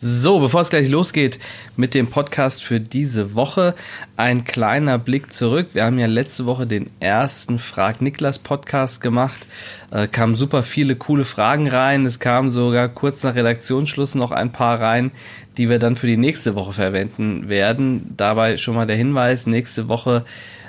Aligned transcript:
So, 0.00 0.38
bevor 0.38 0.60
es 0.60 0.70
gleich 0.70 0.88
losgeht 0.88 1.40
mit 1.76 1.92
dem 1.92 2.06
Podcast 2.06 2.62
für 2.62 2.78
diese 2.78 3.34
Woche, 3.34 3.74
ein 4.16 4.44
kleiner 4.44 4.96
Blick 4.96 5.32
zurück. 5.32 5.70
Wir 5.72 5.84
haben 5.84 5.98
ja 5.98 6.06
letzte 6.06 6.46
Woche 6.46 6.68
den 6.68 6.88
ersten 7.00 7.58
Frag 7.58 8.00
Niklas 8.00 8.38
Podcast 8.38 9.00
gemacht. 9.00 9.48
Äh, 9.90 10.06
kamen 10.06 10.36
super 10.36 10.62
viele 10.62 10.94
coole 10.94 11.24
Fragen 11.24 11.68
rein. 11.68 12.06
Es 12.06 12.20
kamen 12.20 12.48
sogar 12.48 12.88
kurz 12.88 13.24
nach 13.24 13.34
Redaktionsschluss 13.34 14.14
noch 14.14 14.30
ein 14.30 14.52
paar 14.52 14.80
rein, 14.80 15.10
die 15.56 15.68
wir 15.68 15.80
dann 15.80 15.96
für 15.96 16.06
die 16.06 16.16
nächste 16.16 16.54
Woche 16.54 16.74
verwenden 16.74 17.48
werden. 17.48 18.14
Dabei 18.16 18.56
schon 18.56 18.76
mal 18.76 18.86
der 18.86 18.94
Hinweis, 18.94 19.48
nächste 19.48 19.88
Woche 19.88 20.24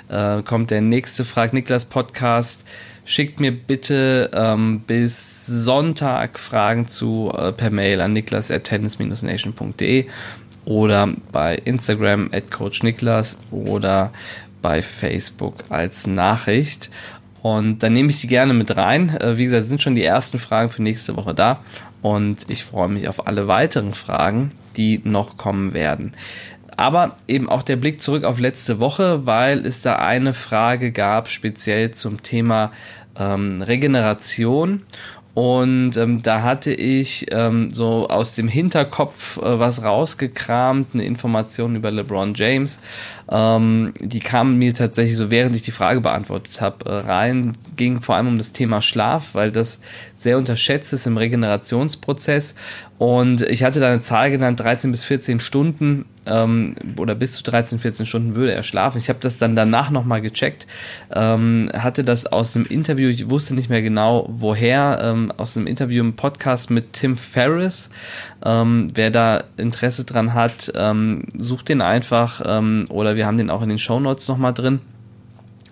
äh, 0.08 0.42
kommt 0.42 0.72
der 0.72 0.80
nächste 0.80 1.24
Frag 1.24 1.52
Niklas 1.52 1.84
Podcast 1.84 2.66
Schickt 3.04 3.40
mir 3.40 3.52
bitte 3.52 4.30
ähm, 4.34 4.80
bis 4.86 5.46
Sonntag 5.46 6.38
Fragen 6.38 6.86
zu 6.86 7.32
äh, 7.36 7.52
per 7.52 7.70
Mail 7.70 8.00
an 8.00 8.12
niklas.tennis-nation.de 8.12 10.06
oder 10.64 11.08
bei 11.32 11.56
Instagram 11.56 12.30
at 12.32 12.50
coachniklas 12.50 13.40
oder 13.50 14.12
bei 14.62 14.82
Facebook 14.82 15.64
als 15.68 16.06
Nachricht. 16.06 16.90
Und 17.42 17.82
dann 17.82 17.94
nehme 17.94 18.10
ich 18.10 18.18
sie 18.18 18.28
gerne 18.28 18.52
mit 18.52 18.76
rein. 18.76 19.16
Äh, 19.16 19.38
wie 19.38 19.44
gesagt, 19.44 19.66
sind 19.66 19.82
schon 19.82 19.94
die 19.94 20.04
ersten 20.04 20.38
Fragen 20.38 20.70
für 20.70 20.82
nächste 20.82 21.16
Woche 21.16 21.34
da. 21.34 21.60
Und 22.02 22.48
ich 22.48 22.64
freue 22.64 22.88
mich 22.88 23.08
auf 23.08 23.26
alle 23.26 23.46
weiteren 23.46 23.94
Fragen, 23.94 24.52
die 24.76 25.00
noch 25.04 25.36
kommen 25.36 25.74
werden. 25.74 26.12
Aber 26.80 27.16
eben 27.28 27.46
auch 27.50 27.62
der 27.62 27.76
Blick 27.76 28.00
zurück 28.00 28.24
auf 28.24 28.40
letzte 28.40 28.80
Woche, 28.80 29.26
weil 29.26 29.66
es 29.66 29.82
da 29.82 29.96
eine 29.96 30.32
Frage 30.32 30.92
gab, 30.92 31.28
speziell 31.28 31.90
zum 31.90 32.22
Thema 32.22 32.72
ähm, 33.18 33.60
Regeneration. 33.60 34.84
Und 35.34 35.98
ähm, 35.98 36.22
da 36.22 36.40
hatte 36.40 36.72
ich 36.72 37.26
ähm, 37.32 37.68
so 37.70 38.08
aus 38.08 38.34
dem 38.34 38.48
Hinterkopf 38.48 39.36
äh, 39.36 39.58
was 39.58 39.84
rausgekramt, 39.84 40.94
eine 40.94 41.04
Information 41.04 41.76
über 41.76 41.90
LeBron 41.90 42.32
James. 42.34 42.80
Ähm, 43.30 43.92
die 44.00 44.20
kam 44.20 44.56
mir 44.56 44.72
tatsächlich 44.72 45.18
so, 45.18 45.30
während 45.30 45.54
ich 45.54 45.62
die 45.62 45.72
Frage 45.72 46.00
beantwortet 46.00 46.62
habe, 46.62 46.90
äh, 46.90 46.94
rein. 47.06 47.52
Ging 47.76 48.00
vor 48.00 48.16
allem 48.16 48.28
um 48.28 48.38
das 48.38 48.52
Thema 48.52 48.80
Schlaf, 48.80 49.34
weil 49.34 49.52
das 49.52 49.80
sehr 50.14 50.38
unterschätzt 50.38 50.94
ist 50.94 51.06
im 51.06 51.18
Regenerationsprozess. 51.18 52.54
Und 53.00 53.40
ich 53.40 53.64
hatte 53.64 53.80
da 53.80 53.88
eine 53.88 54.00
Zahl 54.00 54.30
genannt, 54.30 54.60
13 54.60 54.90
bis 54.90 55.04
14 55.04 55.40
Stunden 55.40 56.04
ähm, 56.26 56.74
oder 56.98 57.14
bis 57.14 57.32
zu 57.32 57.42
13, 57.42 57.78
14 57.78 58.04
Stunden 58.04 58.34
würde 58.34 58.52
er 58.52 58.62
schlafen. 58.62 58.98
Ich 58.98 59.08
habe 59.08 59.20
das 59.22 59.38
dann 59.38 59.56
danach 59.56 59.90
nochmal 59.90 60.20
gecheckt, 60.20 60.66
ähm, 61.10 61.70
hatte 61.72 62.04
das 62.04 62.26
aus 62.26 62.54
einem 62.54 62.66
Interview, 62.66 63.08
ich 63.08 63.30
wusste 63.30 63.54
nicht 63.54 63.70
mehr 63.70 63.80
genau 63.80 64.28
woher, 64.30 64.98
ähm, 65.02 65.32
aus 65.38 65.56
einem 65.56 65.66
Interview 65.66 66.04
im 66.04 66.14
Podcast 66.14 66.70
mit 66.70 66.92
Tim 66.92 67.16
Ferriss. 67.16 67.88
Ähm, 68.44 68.88
wer 68.92 69.10
da 69.10 69.44
Interesse 69.56 70.04
dran 70.04 70.34
hat, 70.34 70.70
ähm, 70.76 71.24
sucht 71.38 71.70
den 71.70 71.80
einfach 71.80 72.42
ähm, 72.44 72.84
oder 72.90 73.16
wir 73.16 73.24
haben 73.24 73.38
den 73.38 73.48
auch 73.48 73.62
in 73.62 73.70
den 73.70 73.78
Show 73.78 73.98
Notes 73.98 74.28
nochmal 74.28 74.52
drin. 74.52 74.80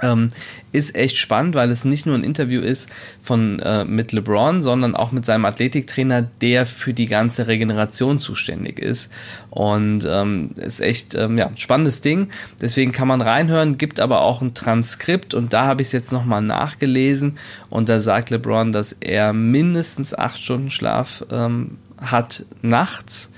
Ähm, 0.03 0.29
ist 0.71 0.95
echt 0.95 1.17
spannend, 1.17 1.55
weil 1.55 1.71
es 1.71 1.85
nicht 1.85 2.07
nur 2.07 2.15
ein 2.15 2.23
Interview 2.23 2.61
ist 2.61 2.91
von 3.23 3.59
äh, 3.61 3.85
mit 3.85 4.13
LeBron, 4.13 4.61
sondern 4.61 4.95
auch 4.95 5.13
mit 5.13 5.25
seinem 5.25 5.45
Athletiktrainer, 5.45 6.23
der 6.41 6.67
für 6.67 6.93
die 6.93 7.07
ganze 7.07 7.47
Regeneration 7.47 8.19
zuständig 8.19 8.79
ist. 8.79 9.11
Und 9.51 10.07
ähm, 10.09 10.51
ist 10.57 10.81
echt 10.81 11.15
ähm, 11.15 11.39
ja 11.39 11.51
spannendes 11.57 12.01
Ding. 12.01 12.29
Deswegen 12.61 12.93
kann 12.93 13.09
man 13.09 13.23
reinhören, 13.23 13.79
gibt 13.79 13.99
aber 13.99 14.21
auch 14.23 14.43
ein 14.43 14.55
Transkript 14.55 15.35
und 15.35 15.53
da 15.53 15.67
habe 15.67 15.83
ich 15.83 15.89
es 15.89 15.93
jetzt 15.93 16.13
nochmal 16.13 16.43
nachgelesen 16.43 17.39
und 17.71 17.89
da 17.89 17.99
sagt 17.99 18.31
LeBron, 18.31 18.73
dass 18.73 18.93
er 18.93 19.33
mindestens 19.33 20.15
acht 20.15 20.41
Stunden 20.41 20.71
Schlaf 20.71 21.25
ähm, 21.31 21.79
hat 22.01 22.45
nachts. 22.63 23.31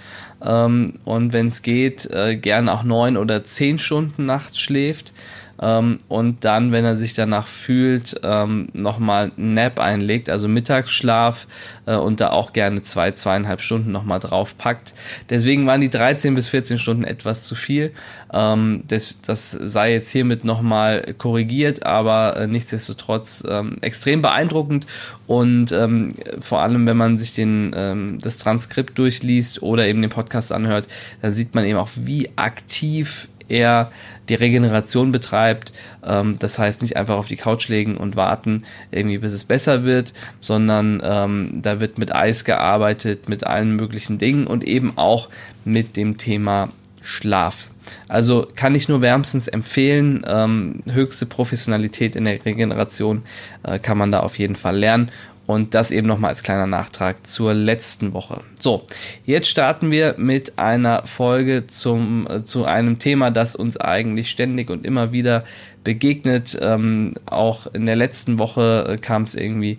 Ähm, 0.43 0.95
und 1.05 1.33
wenn 1.33 1.47
es 1.47 1.63
geht, 1.63 2.07
äh, 2.11 2.37
gerne 2.37 2.73
auch 2.73 2.83
neun 2.83 3.17
oder 3.17 3.45
zehn 3.45 3.79
Stunden 3.79 4.25
nachts 4.27 4.59
schläft 4.59 5.13
ähm, 5.61 5.99
und 6.09 6.45
dann, 6.45 6.73
wenn 6.73 6.85
er 6.85 6.97
sich 6.97 7.13
danach 7.13 7.47
fühlt, 7.47 8.21
ähm, 8.25 8.69
nochmal 8.73 9.33
einen 9.39 9.55
Nap 9.55 9.79
einlegt, 9.79 10.31
also 10.31 10.49
Mittagsschlaf 10.49 11.47
äh, 11.87 11.95
und 11.95 12.21
da 12.21 12.31
auch 12.31 12.53
gerne 12.53 12.83
zwei, 12.83 13.11
zweieinhalb 13.11 13.61
Stunden 13.61 13.93
nochmal 13.93 14.21
drauf 14.21 14.57
packt. 14.57 14.95
Deswegen 15.29 15.67
waren 15.67 15.81
die 15.81 15.91
13 15.91 16.35
bis 16.35 16.49
14 16.49 16.79
Stunden 16.79 17.05
etwas 17.05 17.45
zu 17.45 17.55
viel. 17.55 17.93
Ähm, 18.33 18.85
das, 18.89 19.21
das 19.21 19.51
sei 19.51 19.93
jetzt 19.93 20.11
hiermit 20.11 20.45
nochmal 20.45 21.15
korrigiert, 21.19 21.85
aber 21.85 22.37
äh, 22.37 22.47
nichtsdestotrotz 22.47 23.45
ähm, 23.49 23.77
extrem 23.83 24.23
beeindruckend 24.23 24.87
und 25.27 25.73
ähm, 25.73 26.15
vor 26.41 26.63
allem, 26.63 26.87
wenn 26.87 26.97
man 26.97 27.19
sich 27.19 27.35
den, 27.35 27.73
ähm, 27.75 28.19
das 28.21 28.39
Transkript 28.39 28.99
durchliest 28.99 29.63
oder 29.63 29.87
eben 29.87 30.01
den 30.01 30.11
Podcast 30.11 30.53
anhört, 30.53 30.89
dann 31.23 31.33
sieht 31.33 31.55
man 31.55 31.65
eben 31.65 31.79
auch, 31.79 31.91
wie 31.95 32.31
aktiv 32.37 33.29
er 33.51 33.91
die 34.29 34.35
Regeneration 34.35 35.13
betreibt. 35.13 35.73
Ähm, 36.05 36.37
das 36.39 36.59
heißt, 36.59 36.83
nicht 36.83 36.97
einfach 36.97 37.17
auf 37.17 37.29
die 37.29 37.37
Couch 37.37 37.69
legen 37.69 37.97
und 37.97 38.17
warten, 38.17 38.65
irgendwie 38.91 39.19
bis 39.19 39.33
es 39.33 39.45
besser 39.45 39.85
wird, 39.85 40.15
sondern 40.41 41.03
ähm, 41.05 41.53
da 41.63 41.81
wird 41.81 41.99
mit 41.99 42.15
Eis 42.15 42.45
gearbeitet, 42.45 43.29
mit 43.29 43.45
allen 43.45 43.77
möglichen 43.77 44.19
Dingen 44.19 44.47
und 44.47 44.65
eben 44.65 44.93
auch 44.97 45.29
mit 45.65 45.97
dem 45.97 46.17
Thema 46.17 46.71
Schlaf. 47.03 47.69
Also 48.09 48.47
kann 48.55 48.75
ich 48.75 48.89
nur 48.89 49.01
wärmstens 49.03 49.49
empfehlen. 49.49 50.25
Ähm, 50.27 50.83
höchste 50.91 51.27
Professionalität 51.27 52.15
in 52.17 52.25
der 52.25 52.45
Regeneration 52.45 53.23
äh, 53.63 53.79
kann 53.79 53.99
man 53.99 54.13
da 54.13 54.21
auf 54.21 54.39
jeden 54.39 54.57
Fall 54.57 54.77
lernen. 54.77 55.11
Und 55.51 55.75
das 55.75 55.91
eben 55.91 56.07
nochmal 56.07 56.29
als 56.29 56.45
kleiner 56.45 56.69
Nachtrag 56.69 57.27
zur 57.27 57.55
letzten 57.55 58.13
Woche. 58.13 58.43
So, 58.61 58.87
jetzt 59.25 59.49
starten 59.49 59.91
wir 59.91 60.15
mit 60.17 60.61
einer 60.61 61.05
Folge 61.07 61.67
zum, 61.67 62.29
äh, 62.31 62.45
zu 62.45 62.67
einem 62.67 63.01
Thema, 63.01 63.33
das 63.33 63.57
uns 63.57 63.77
eigentlich 63.77 64.31
ständig 64.31 64.71
und 64.71 64.87
immer 64.87 65.11
wieder 65.11 65.43
begegnet. 65.85 66.59
Ähm, 66.61 67.15
auch 67.27 67.67
in 67.69 67.87
der 67.87 67.97
letzten 67.97 68.39
Woche 68.39 68.87
äh, 68.89 68.97
kam 68.99 69.23
es 69.23 69.35
irgendwie 69.35 69.79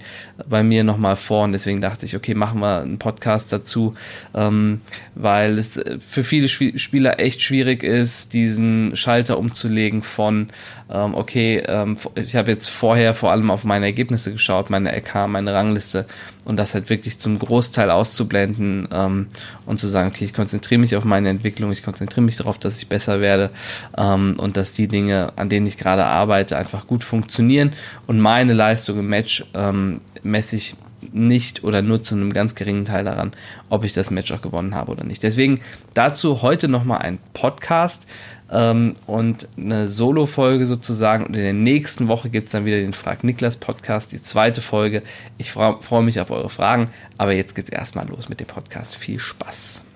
bei 0.49 0.63
mir 0.63 0.83
nochmal 0.83 1.15
vor 1.15 1.43
und 1.43 1.51
deswegen 1.51 1.81
dachte 1.81 2.05
ich, 2.05 2.15
okay, 2.15 2.33
machen 2.33 2.59
wir 2.59 2.81
einen 2.81 2.97
Podcast 2.97 3.53
dazu, 3.53 3.93
ähm, 4.33 4.81
weil 5.15 5.57
es 5.57 5.77
äh, 5.77 5.99
für 5.99 6.23
viele 6.23 6.49
Spieler 6.49 7.19
echt 7.19 7.41
schwierig 7.41 7.83
ist, 7.83 8.33
diesen 8.33 8.95
Schalter 8.95 9.37
umzulegen 9.37 10.01
von, 10.01 10.47
ähm, 10.91 11.13
okay, 11.13 11.63
ähm, 11.67 11.97
ich 12.15 12.35
habe 12.35 12.51
jetzt 12.51 12.69
vorher 12.69 13.13
vor 13.13 13.31
allem 13.31 13.51
auf 13.51 13.63
meine 13.63 13.85
Ergebnisse 13.85 14.33
geschaut, 14.33 14.69
meine 14.69 14.91
LK, 14.95 15.27
meine 15.27 15.53
Rangliste 15.53 16.05
und 16.45 16.57
das 16.57 16.73
halt 16.73 16.89
wirklich 16.89 17.19
zum 17.19 17.37
Großteil 17.37 17.91
auszublenden 17.91 18.87
ähm, 18.91 19.27
und 19.65 19.77
zu 19.77 19.87
sagen, 19.87 20.09
okay, 20.09 20.25
ich 20.25 20.33
konzentriere 20.33 20.79
mich 20.79 20.95
auf 20.95 21.05
meine 21.05 21.29
Entwicklung, 21.29 21.71
ich 21.71 21.83
konzentriere 21.83 22.21
mich 22.21 22.37
darauf, 22.37 22.57
dass 22.57 22.77
ich 22.77 22.89
besser 22.89 23.21
werde 23.21 23.51
ähm, 23.97 24.33
und 24.37 24.57
dass 24.57 24.73
die 24.73 24.87
Dinge, 24.87 25.33
an 25.35 25.49
denen 25.49 25.67
ich 25.67 25.77
gerade 25.77 25.90
arbeite, 25.99 26.57
einfach 26.57 26.87
gut 26.87 27.03
funktionieren 27.03 27.71
und 28.07 28.19
meine 28.19 28.53
Leistung 28.53 28.99
im 28.99 29.07
Match 29.07 29.45
ähm, 29.53 29.99
messe 30.23 30.55
ich 30.55 30.75
nicht 31.11 31.63
oder 31.63 31.81
nur 31.81 32.03
zu 32.03 32.15
einem 32.15 32.31
ganz 32.31 32.55
geringen 32.55 32.85
Teil 32.85 33.03
daran, 33.03 33.31
ob 33.69 33.83
ich 33.83 33.93
das 33.93 34.11
Match 34.11 34.31
auch 34.31 34.41
gewonnen 34.41 34.75
habe 34.75 34.91
oder 34.91 35.03
nicht. 35.03 35.23
Deswegen 35.23 35.59
dazu 35.93 36.41
heute 36.41 36.67
nochmal 36.67 36.99
ein 36.99 37.19
Podcast 37.33 38.07
ähm, 38.51 38.95
und 39.07 39.47
eine 39.57 39.87
Solo-Folge 39.87 40.67
sozusagen. 40.67 41.25
Und 41.25 41.35
in 41.35 41.41
der 41.41 41.53
nächsten 41.53 42.07
Woche 42.07 42.29
gibt 42.29 42.47
es 42.47 42.51
dann 42.51 42.65
wieder 42.65 42.77
den 42.77 42.93
Frag 42.93 43.23
Niklas 43.23 43.57
Podcast, 43.57 44.11
die 44.11 44.21
zweite 44.21 44.61
Folge. 44.61 45.01
Ich 45.37 45.51
freue 45.51 45.81
freu 45.81 46.01
mich 46.01 46.19
auf 46.19 46.31
eure 46.31 46.49
Fragen, 46.49 46.89
aber 47.17 47.33
jetzt 47.33 47.55
geht 47.55 47.65
es 47.65 47.71
erstmal 47.71 48.07
los 48.07 48.29
mit 48.29 48.39
dem 48.39 48.47
Podcast. 48.47 48.95
Viel 48.95 49.19
Spaß! 49.19 49.90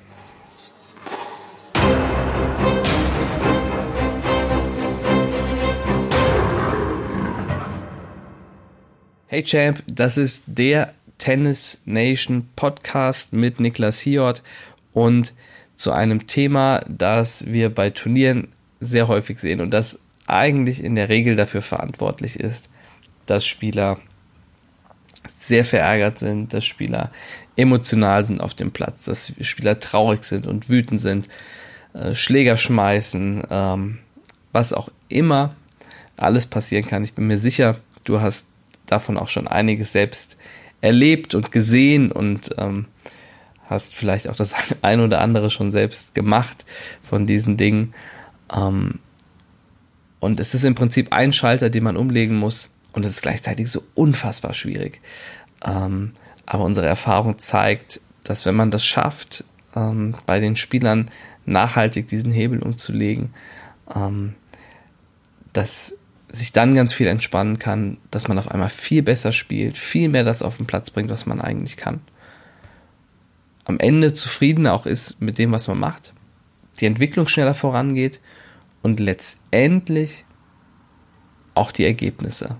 Hey 9.35 9.43
Champ, 9.43 9.83
das 9.93 10.15
ist 10.15 10.45
der 10.47 10.93
Tennis 11.17 11.81
Nation 11.83 12.47
Podcast 12.55 13.33
mit 13.33 13.59
Niklas 13.59 13.99
Hiort 13.99 14.41
und 14.93 15.33
zu 15.75 15.91
einem 15.91 16.25
Thema, 16.25 16.79
das 16.87 17.45
wir 17.45 17.69
bei 17.69 17.89
Turnieren 17.89 18.47
sehr 18.79 19.09
häufig 19.09 19.37
sehen 19.39 19.59
und 19.59 19.71
das 19.71 19.99
eigentlich 20.25 20.81
in 20.81 20.95
der 20.95 21.09
Regel 21.09 21.35
dafür 21.35 21.61
verantwortlich 21.61 22.39
ist, 22.39 22.69
dass 23.25 23.45
Spieler 23.45 23.99
sehr 25.37 25.65
verärgert 25.65 26.17
sind, 26.17 26.53
dass 26.53 26.63
Spieler 26.63 27.11
emotional 27.57 28.23
sind 28.23 28.39
auf 28.39 28.53
dem 28.53 28.71
Platz, 28.71 29.03
dass 29.03 29.33
Spieler 29.41 29.81
traurig 29.81 30.23
sind 30.23 30.47
und 30.47 30.69
wütend 30.69 31.01
sind, 31.01 31.27
äh, 31.93 32.15
Schläger 32.15 32.55
schmeißen, 32.55 33.43
ähm, 33.49 33.99
was 34.53 34.71
auch 34.71 34.87
immer 35.09 35.57
alles 36.15 36.47
passieren 36.47 36.87
kann. 36.87 37.03
Ich 37.03 37.15
bin 37.15 37.27
mir 37.27 37.37
sicher, 37.37 37.75
du 38.05 38.21
hast 38.21 38.45
davon 38.85 39.17
auch 39.17 39.29
schon 39.29 39.47
einiges 39.47 39.91
selbst 39.91 40.37
erlebt 40.81 41.35
und 41.35 41.51
gesehen 41.51 42.11
und 42.11 42.51
ähm, 42.57 42.87
hast 43.67 43.95
vielleicht 43.95 44.27
auch 44.27 44.35
das 44.35 44.53
ein 44.81 44.99
oder 44.99 45.21
andere 45.21 45.49
schon 45.51 45.71
selbst 45.71 46.15
gemacht 46.15 46.65
von 47.01 47.25
diesen 47.25 47.57
Dingen. 47.57 47.93
Ähm, 48.55 48.99
und 50.19 50.39
es 50.39 50.53
ist 50.53 50.63
im 50.63 50.75
Prinzip 50.75 51.13
ein 51.13 51.33
Schalter, 51.33 51.69
den 51.69 51.83
man 51.83 51.97
umlegen 51.97 52.35
muss 52.35 52.71
und 52.93 53.05
es 53.05 53.11
ist 53.13 53.21
gleichzeitig 53.21 53.69
so 53.69 53.83
unfassbar 53.93 54.53
schwierig. 54.53 55.01
Ähm, 55.63 56.13
aber 56.45 56.63
unsere 56.63 56.87
Erfahrung 56.87 57.37
zeigt, 57.37 58.01
dass 58.23 58.45
wenn 58.45 58.55
man 58.55 58.71
das 58.71 58.85
schafft, 58.85 59.43
ähm, 59.75 60.15
bei 60.25 60.39
den 60.39 60.55
Spielern 60.55 61.11
nachhaltig 61.45 62.07
diesen 62.07 62.31
Hebel 62.31 62.61
umzulegen, 62.61 63.33
ähm, 63.93 64.35
dass 65.53 65.97
sich 66.35 66.51
dann 66.51 66.75
ganz 66.75 66.93
viel 66.93 67.07
entspannen 67.07 67.59
kann, 67.59 67.97
dass 68.11 68.27
man 68.27 68.37
auf 68.37 68.49
einmal 68.51 68.69
viel 68.69 69.01
besser 69.01 69.31
spielt, 69.31 69.77
viel 69.77 70.09
mehr 70.09 70.23
das 70.23 70.41
auf 70.43 70.57
den 70.57 70.67
Platz 70.67 70.91
bringt, 70.91 71.09
was 71.09 71.25
man 71.25 71.41
eigentlich 71.41 71.77
kann. 71.77 72.01
Am 73.65 73.79
Ende 73.79 74.13
zufriedener 74.13 74.73
auch 74.73 74.85
ist 74.85 75.21
mit 75.21 75.37
dem, 75.37 75.51
was 75.51 75.67
man 75.67 75.79
macht, 75.79 76.13
die 76.79 76.85
Entwicklung 76.85 77.27
schneller 77.27 77.53
vorangeht 77.53 78.21
und 78.81 78.99
letztendlich 78.99 80.25
auch 81.55 81.71
die 81.71 81.85
Ergebnisse 81.85 82.57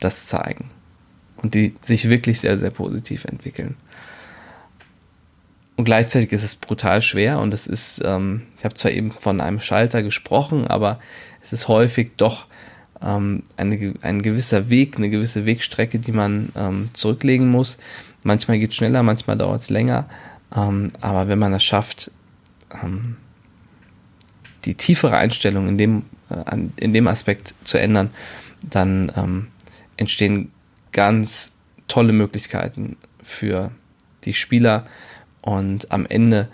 das 0.00 0.26
zeigen 0.26 0.70
und 1.36 1.54
die 1.54 1.74
sich 1.80 2.08
wirklich 2.08 2.40
sehr, 2.40 2.56
sehr 2.56 2.70
positiv 2.70 3.24
entwickeln. 3.24 3.76
Und 5.76 5.84
gleichzeitig 5.84 6.32
ist 6.32 6.42
es 6.42 6.56
brutal 6.56 7.02
schwer 7.02 7.38
und 7.38 7.54
es 7.54 7.66
ist, 7.66 8.02
ähm, 8.04 8.42
ich 8.58 8.64
habe 8.64 8.74
zwar 8.74 8.90
eben 8.90 9.12
von 9.12 9.40
einem 9.40 9.60
Schalter 9.60 10.02
gesprochen, 10.02 10.66
aber 10.66 10.98
es 11.48 11.52
ist 11.54 11.68
häufig 11.68 12.12
doch 12.18 12.44
ähm, 13.02 13.42
eine, 13.56 13.94
ein 14.02 14.20
gewisser 14.20 14.68
Weg, 14.68 14.98
eine 14.98 15.08
gewisse 15.08 15.46
Wegstrecke, 15.46 15.98
die 15.98 16.12
man 16.12 16.52
ähm, 16.54 16.90
zurücklegen 16.92 17.48
muss. 17.48 17.78
Manchmal 18.22 18.58
geht 18.58 18.70
es 18.70 18.76
schneller, 18.76 19.02
manchmal 19.02 19.38
dauert 19.38 19.62
es 19.62 19.70
länger. 19.70 20.10
Ähm, 20.54 20.88
aber 21.00 21.28
wenn 21.28 21.38
man 21.38 21.54
es 21.54 21.64
schafft, 21.64 22.10
ähm, 22.82 23.16
die 24.66 24.74
tiefere 24.74 25.16
Einstellung 25.16 25.68
in 25.68 25.78
dem, 25.78 26.02
äh, 26.28 26.58
in 26.76 26.92
dem 26.92 27.08
Aspekt 27.08 27.54
zu 27.64 27.80
ändern, 27.80 28.10
dann 28.68 29.10
ähm, 29.16 29.46
entstehen 29.96 30.52
ganz 30.92 31.54
tolle 31.86 32.12
Möglichkeiten 32.12 32.98
für 33.22 33.70
die 34.24 34.34
Spieler 34.34 34.86
und 35.40 35.90
am 35.92 36.04
Ende 36.04 36.50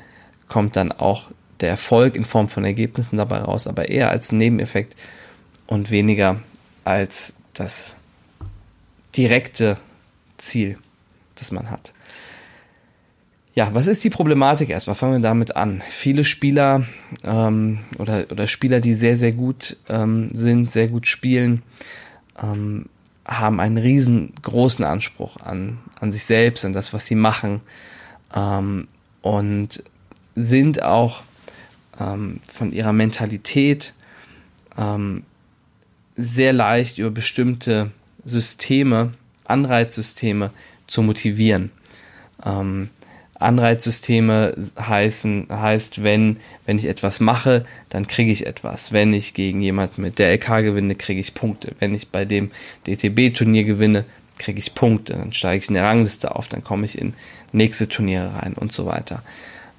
kommt 0.46 0.76
dann 0.76 0.92
auch 0.92 1.32
der 1.60 1.70
Erfolg 1.70 2.16
in 2.16 2.24
Form 2.24 2.48
von 2.48 2.64
Ergebnissen 2.64 3.16
dabei 3.16 3.38
raus, 3.38 3.66
aber 3.66 3.88
eher 3.88 4.10
als 4.10 4.32
Nebeneffekt 4.32 4.96
und 5.66 5.90
weniger 5.90 6.40
als 6.84 7.34
das 7.52 7.96
direkte 9.16 9.78
Ziel, 10.36 10.78
das 11.36 11.52
man 11.52 11.70
hat. 11.70 11.92
Ja, 13.54 13.72
was 13.72 13.86
ist 13.86 14.02
die 14.02 14.10
Problematik 14.10 14.70
erstmal? 14.70 14.96
Fangen 14.96 15.12
wir 15.12 15.20
damit 15.20 15.54
an. 15.54 15.80
Viele 15.80 16.24
Spieler 16.24 16.84
ähm, 17.22 17.78
oder, 17.98 18.26
oder 18.32 18.48
Spieler, 18.48 18.80
die 18.80 18.94
sehr, 18.94 19.16
sehr 19.16 19.30
gut 19.30 19.76
ähm, 19.88 20.28
sind, 20.32 20.72
sehr 20.72 20.88
gut 20.88 21.06
spielen, 21.06 21.62
ähm, 22.42 22.86
haben 23.24 23.60
einen 23.60 23.78
riesengroßen 23.78 24.84
Anspruch 24.84 25.36
an, 25.36 25.78
an 26.00 26.10
sich 26.10 26.24
selbst, 26.24 26.64
an 26.64 26.72
das, 26.72 26.92
was 26.92 27.06
sie 27.06 27.14
machen 27.14 27.60
ähm, 28.34 28.88
und 29.22 29.84
sind 30.34 30.82
auch 30.82 31.22
ähm, 32.00 32.40
von 32.50 32.72
ihrer 32.72 32.92
Mentalität 32.92 33.92
ähm, 34.78 35.24
sehr 36.16 36.52
leicht 36.52 36.98
über 36.98 37.10
bestimmte 37.10 37.90
Systeme, 38.24 39.14
Anreizsysteme 39.44 40.50
zu 40.86 41.02
motivieren. 41.02 41.70
Ähm, 42.44 42.90
Anreizsysteme 43.38 44.54
heißen, 44.78 45.48
heißt, 45.50 46.02
wenn, 46.02 46.38
wenn 46.66 46.78
ich 46.78 46.86
etwas 46.86 47.20
mache, 47.20 47.66
dann 47.90 48.06
kriege 48.06 48.30
ich 48.30 48.46
etwas. 48.46 48.92
Wenn 48.92 49.12
ich 49.12 49.34
gegen 49.34 49.60
jemanden 49.60 50.02
mit 50.02 50.18
der 50.18 50.32
LK 50.32 50.62
gewinne, 50.62 50.94
kriege 50.94 51.20
ich 51.20 51.34
Punkte. 51.34 51.74
Wenn 51.80 51.94
ich 51.94 52.08
bei 52.08 52.24
dem 52.24 52.50
DTB-Turnier 52.86 53.64
gewinne, 53.64 54.04
kriege 54.38 54.58
ich 54.58 54.74
Punkte. 54.74 55.14
Dann 55.14 55.32
steige 55.32 55.58
ich 55.58 55.68
in 55.68 55.74
der 55.74 55.84
Rangliste 55.84 56.34
auf, 56.34 56.48
dann 56.48 56.64
komme 56.64 56.86
ich 56.86 56.96
in 56.96 57.14
nächste 57.52 57.88
Turniere 57.88 58.34
rein 58.36 58.54
und 58.54 58.72
so 58.72 58.86
weiter. 58.86 59.22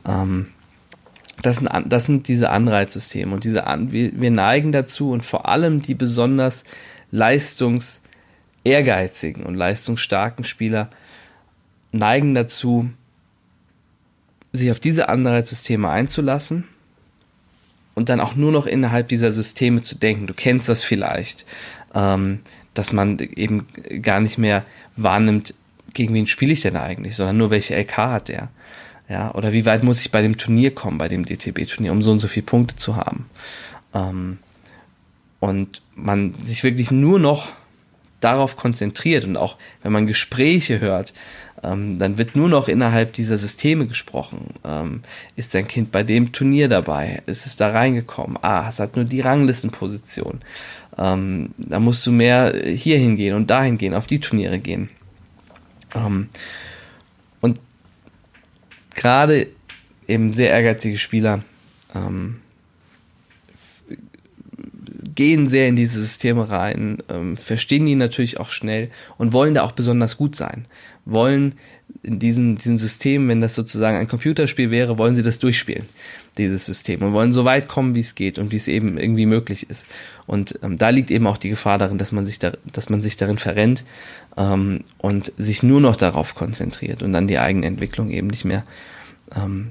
Ähm, 0.06 0.48
das, 1.46 1.58
sind, 1.58 1.70
das 1.86 2.06
sind 2.06 2.28
diese 2.28 2.50
Anreizsysteme 2.50 3.34
und 3.34 3.44
diese 3.44 3.68
An 3.68 3.92
wir, 3.92 4.12
wir 4.20 4.32
neigen 4.32 4.72
dazu 4.72 5.12
und 5.12 5.24
vor 5.24 5.48
allem 5.48 5.82
die 5.82 5.94
besonders 5.94 6.64
leistungs 7.12 8.02
ehrgeizigen 8.64 9.44
und 9.44 9.56
leistungsstarken 9.56 10.44
Spieler 10.44 10.90
neigen 11.92 12.34
dazu, 12.34 12.90
sich 14.52 14.72
auf 14.72 14.80
diese 14.80 15.08
Anreizsysteme 15.08 15.90
einzulassen 15.90 16.66
und 17.94 18.10
dann 18.10 18.20
auch 18.20 18.36
nur 18.36 18.52
noch 18.52 18.66
innerhalb 18.66 19.08
dieser 19.08 19.32
Systeme 19.32 19.82
zu 19.82 19.96
denken. 19.96 20.28
Du 20.28 20.34
kennst 20.34 20.68
das 20.68 20.84
vielleicht, 20.84 21.46
ähm, 21.94 22.40
dass 22.74 22.92
man 22.92 23.20
eben 23.20 23.68
gar 24.02 24.20
nicht 24.20 24.38
mehr 24.38 24.66
wahrnimmt, 24.96 25.54
gegen 25.94 26.14
wen 26.14 26.28
spiele 26.28 26.54
ich 26.54 26.62
denn 26.62 26.76
eigentlich, 26.76 27.16
sondern 27.16 27.38
nur 27.38 27.52
welche 27.52 27.76
LK 27.76 27.98
hat 27.98 28.28
der. 28.30 28.50
Ja, 29.08 29.34
oder 29.36 29.54
wie 29.54 29.66
weit 29.66 29.84
muss 29.84 30.02
ich 30.02 30.12
bei 30.12 30.22
dem 30.22 30.38
Turnier 30.38 30.74
kommen, 30.74 30.98
bei 30.98 31.08
dem 31.08 31.26
DTB-Turnier, 31.26 31.92
um 31.92 32.02
so 32.02 32.12
und 32.12 32.20
so 32.20 32.28
viele 32.28 32.46
Punkte 32.46 32.76
zu 32.76 32.96
haben. 32.96 33.30
Ähm, 33.94 34.40
und 35.40 35.82
man 35.96 36.34
sich 36.40 36.64
wirklich 36.64 36.90
nur 36.90 37.20
noch 37.20 37.50
darauf 38.20 38.58
konzentriert 38.58 39.26
und 39.26 39.38
auch 39.38 39.58
wenn 39.84 39.92
man 39.92 40.08
Gespräche 40.08 40.80
hört, 40.80 41.14
ähm, 41.64 42.00
dann 42.00 42.18
wird 42.18 42.36
nur 42.36 42.50
noch 42.50 42.68
innerhalb 42.68 43.14
dieser 43.14 43.38
Systeme 43.38 43.86
gesprochen. 43.86 44.52
Ähm, 44.64 45.02
ist 45.36 45.54
dein 45.54 45.68
Kind 45.68 45.92
bei 45.92 46.04
dem 46.04 46.32
Turnier 46.32 46.68
dabei? 46.68 47.22
Ist 47.28 47.46
es 47.46 47.56
da 47.56 47.70
reingekommen? 47.70 48.38
Ah, 48.42 48.68
es 48.68 48.80
hat 48.80 48.96
nur 48.96 49.06
die 49.06 49.22
Ranglistenposition. 49.22 50.42
Ähm, 50.98 51.52
da 51.58 51.80
musst 51.80 52.06
du 52.08 52.12
mehr 52.12 52.54
hier 52.66 52.98
hingehen 52.98 53.36
und 53.36 53.50
dahin 53.50 53.78
gehen, 53.78 53.94
auf 53.94 54.08
die 54.08 54.20
Turniere 54.20 54.60
gehen. 54.60 54.90
Gerade 58.96 59.48
eben 60.08 60.34
sehr 60.34 60.50
ehrgeizige 60.50 60.98
Spieler 60.98 61.44
ähm, 61.94 62.42
gehen 65.16 65.48
sehr 65.48 65.68
in 65.68 65.76
diese 65.76 66.02
Systeme 66.02 66.50
rein, 66.50 66.98
ähm, 67.10 67.38
verstehen 67.38 67.86
die 67.86 67.96
natürlich 67.96 68.40
auch 68.40 68.50
schnell 68.50 68.90
und 69.18 69.34
wollen 69.34 69.54
da 69.54 69.64
auch 69.64 69.72
besonders 69.72 70.18
gut 70.18 70.36
sein. 70.36 70.66
Wollen 71.06 71.56
in 72.04 72.20
diesen, 72.20 72.58
diesen 72.58 72.78
Systemen, 72.78 73.28
wenn 73.30 73.42
das 73.42 73.56
sozusagen 73.56 73.98
ein 73.98 74.08
Computerspiel 74.08 74.72
wäre, 74.72 74.98
wollen 74.98 75.16
sie 75.16 75.24
das 75.24 75.40
durchspielen, 75.40 75.86
dieses 76.38 76.66
System, 76.66 77.02
und 77.02 77.14
wollen 77.14 77.34
so 77.34 77.46
weit 77.46 77.68
kommen, 77.68 77.96
wie 77.96 78.02
es 78.02 78.16
geht 78.16 78.38
und 78.38 78.52
wie 78.52 78.58
es 78.58 78.68
eben 78.68 78.98
irgendwie 78.98 79.26
möglich 79.26 79.70
ist. 79.70 79.88
Und 80.28 80.60
ähm, 80.62 80.78
da 80.78 80.90
liegt 80.90 81.12
eben 81.12 81.28
auch 81.28 81.38
die 81.38 81.50
Gefahr 81.50 81.78
darin, 81.78 81.98
dass 81.98 82.12
man 82.12 82.26
sich, 82.26 82.40
da, 82.40 82.54
dass 82.72 82.90
man 82.90 83.02
sich 83.02 83.18
darin 83.18 83.38
verrennt 83.38 83.86
ähm, 84.38 84.82
und 84.98 85.32
sich 85.38 85.64
nur 85.64 85.82
noch 85.82 85.96
darauf 85.96 86.36
konzentriert 86.36 87.02
und 87.02 87.14
dann 87.14 87.28
die 87.28 87.40
eigene 87.40 87.66
Entwicklung 87.66 88.10
eben 88.10 88.28
nicht 88.28 88.46
mehr 88.46 88.64
ähm, 89.36 89.70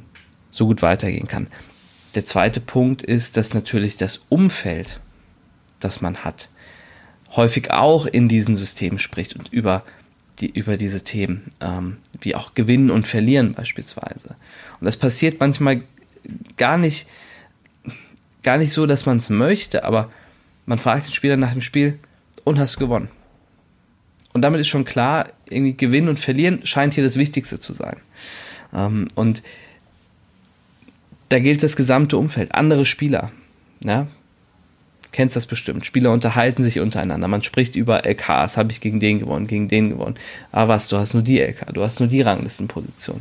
so 0.50 0.67
gut 0.67 0.82
weitergehen 0.82 1.29
kann. 1.29 1.49
Der 2.14 2.25
zweite 2.25 2.61
Punkt 2.61 3.03
ist, 3.03 3.36
dass 3.36 3.55
natürlich 3.55 3.96
das 3.96 4.22
Umfeld 4.29 5.01
das 5.81 6.00
man 6.00 6.19
hat, 6.19 6.48
häufig 7.36 7.70
auch 7.70 8.06
in 8.06 8.28
diesen 8.28 8.56
Systemen 8.56 8.98
spricht 8.98 9.36
und 9.36 9.52
über, 9.52 9.82
die, 10.40 10.50
über 10.50 10.76
diese 10.76 11.04
Themen, 11.04 11.52
ähm, 11.60 11.98
wie 12.20 12.34
auch 12.34 12.54
Gewinnen 12.54 12.90
und 12.90 13.06
Verlieren 13.06 13.54
beispielsweise. 13.54 14.36
Und 14.81 14.84
das 14.84 14.96
passiert 14.96 15.40
manchmal 15.40 15.82
gar 16.56 16.78
nicht, 16.78 17.06
gar 18.43 18.56
nicht 18.56 18.72
so, 18.72 18.86
dass 18.86 19.06
man 19.06 19.19
es 19.19 19.31
möchte, 19.31 19.84
aber 19.84 20.10
man 20.66 20.78
fragt 20.78 21.06
den 21.06 21.12
Spieler 21.12 21.36
nach 21.36 21.52
dem 21.52 21.60
Spiel 21.60 21.98
und 22.44 22.58
hast 22.58 22.78
gewonnen. 22.78 23.08
Und 24.32 24.43
damit 24.43 24.60
ist 24.60 24.69
schon 24.69 24.84
klar, 24.84 25.28
irgendwie 25.48 25.76
Gewinnen 25.76 26.08
und 26.08 26.19
Verlieren 26.19 26.66
scheint 26.66 26.94
hier 26.94 27.04
das 27.04 27.16
Wichtigste 27.16 27.60
zu 27.60 27.72
sein. 27.72 27.96
Ähm, 28.74 29.08
und 29.14 29.43
da 31.28 31.38
gilt 31.38 31.62
das 31.62 31.76
gesamte 31.76 32.19
Umfeld, 32.19 32.54
andere 32.54 32.84
Spieler. 32.84 33.31
Ja? 33.82 34.08
Kennst 35.14 35.36
das 35.36 35.46
bestimmt. 35.46 35.86
Spieler 35.86 36.12
unterhalten 36.12 36.62
sich 36.62 36.80
untereinander. 36.80 37.28
Man 37.28 37.42
spricht 37.42 37.76
über 37.76 38.04
LKs. 38.04 38.56
Habe 38.56 38.72
ich 38.72 38.80
gegen 38.80 39.00
den 39.00 39.20
gewonnen, 39.20 39.46
gegen 39.46 39.68
den 39.68 39.90
gewonnen. 39.90 40.16
Ah, 40.52 40.68
was, 40.68 40.88
du 40.88 40.98
hast 40.98 41.14
nur 41.14 41.22
die 41.22 41.40
LK, 41.40 41.72
du 41.72 41.82
hast 41.82 42.00
nur 42.00 42.08
die 42.08 42.20
Ranglistenposition. 42.20 43.20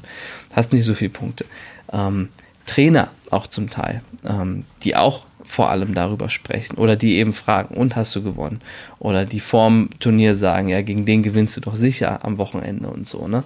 Hast 0.52 0.74
nicht 0.74 0.84
so 0.84 0.96
viele 0.96 1.12
Punkte. 1.12 1.46
Ähm, 1.92 2.30
Trainer 2.66 3.12
auch 3.30 3.48
zum 3.48 3.70
Teil, 3.70 4.02
ähm, 4.26 4.66
die 4.84 4.96
auch 4.96 5.26
vor 5.44 5.70
allem 5.70 5.94
darüber 5.94 6.30
sprechen 6.30 6.78
oder 6.78 6.96
die 6.96 7.18
eben 7.18 7.34
fragen, 7.34 7.76
und 7.76 7.96
hast 7.96 8.16
du 8.16 8.24
gewonnen? 8.24 8.60
Oder 9.00 9.26
die 9.26 9.42
vorm 9.42 9.90
Turnier 10.00 10.36
sagen, 10.36 10.70
ja, 10.70 10.82
gegen 10.82 11.06
den 11.06 11.22
gewinnst 11.22 11.58
du 11.58 11.62
doch 11.62 11.76
sicher 11.76 12.24
am 12.26 12.38
Wochenende 12.38 12.88
und 12.88 13.08
so, 13.08 13.28
ne? 13.28 13.44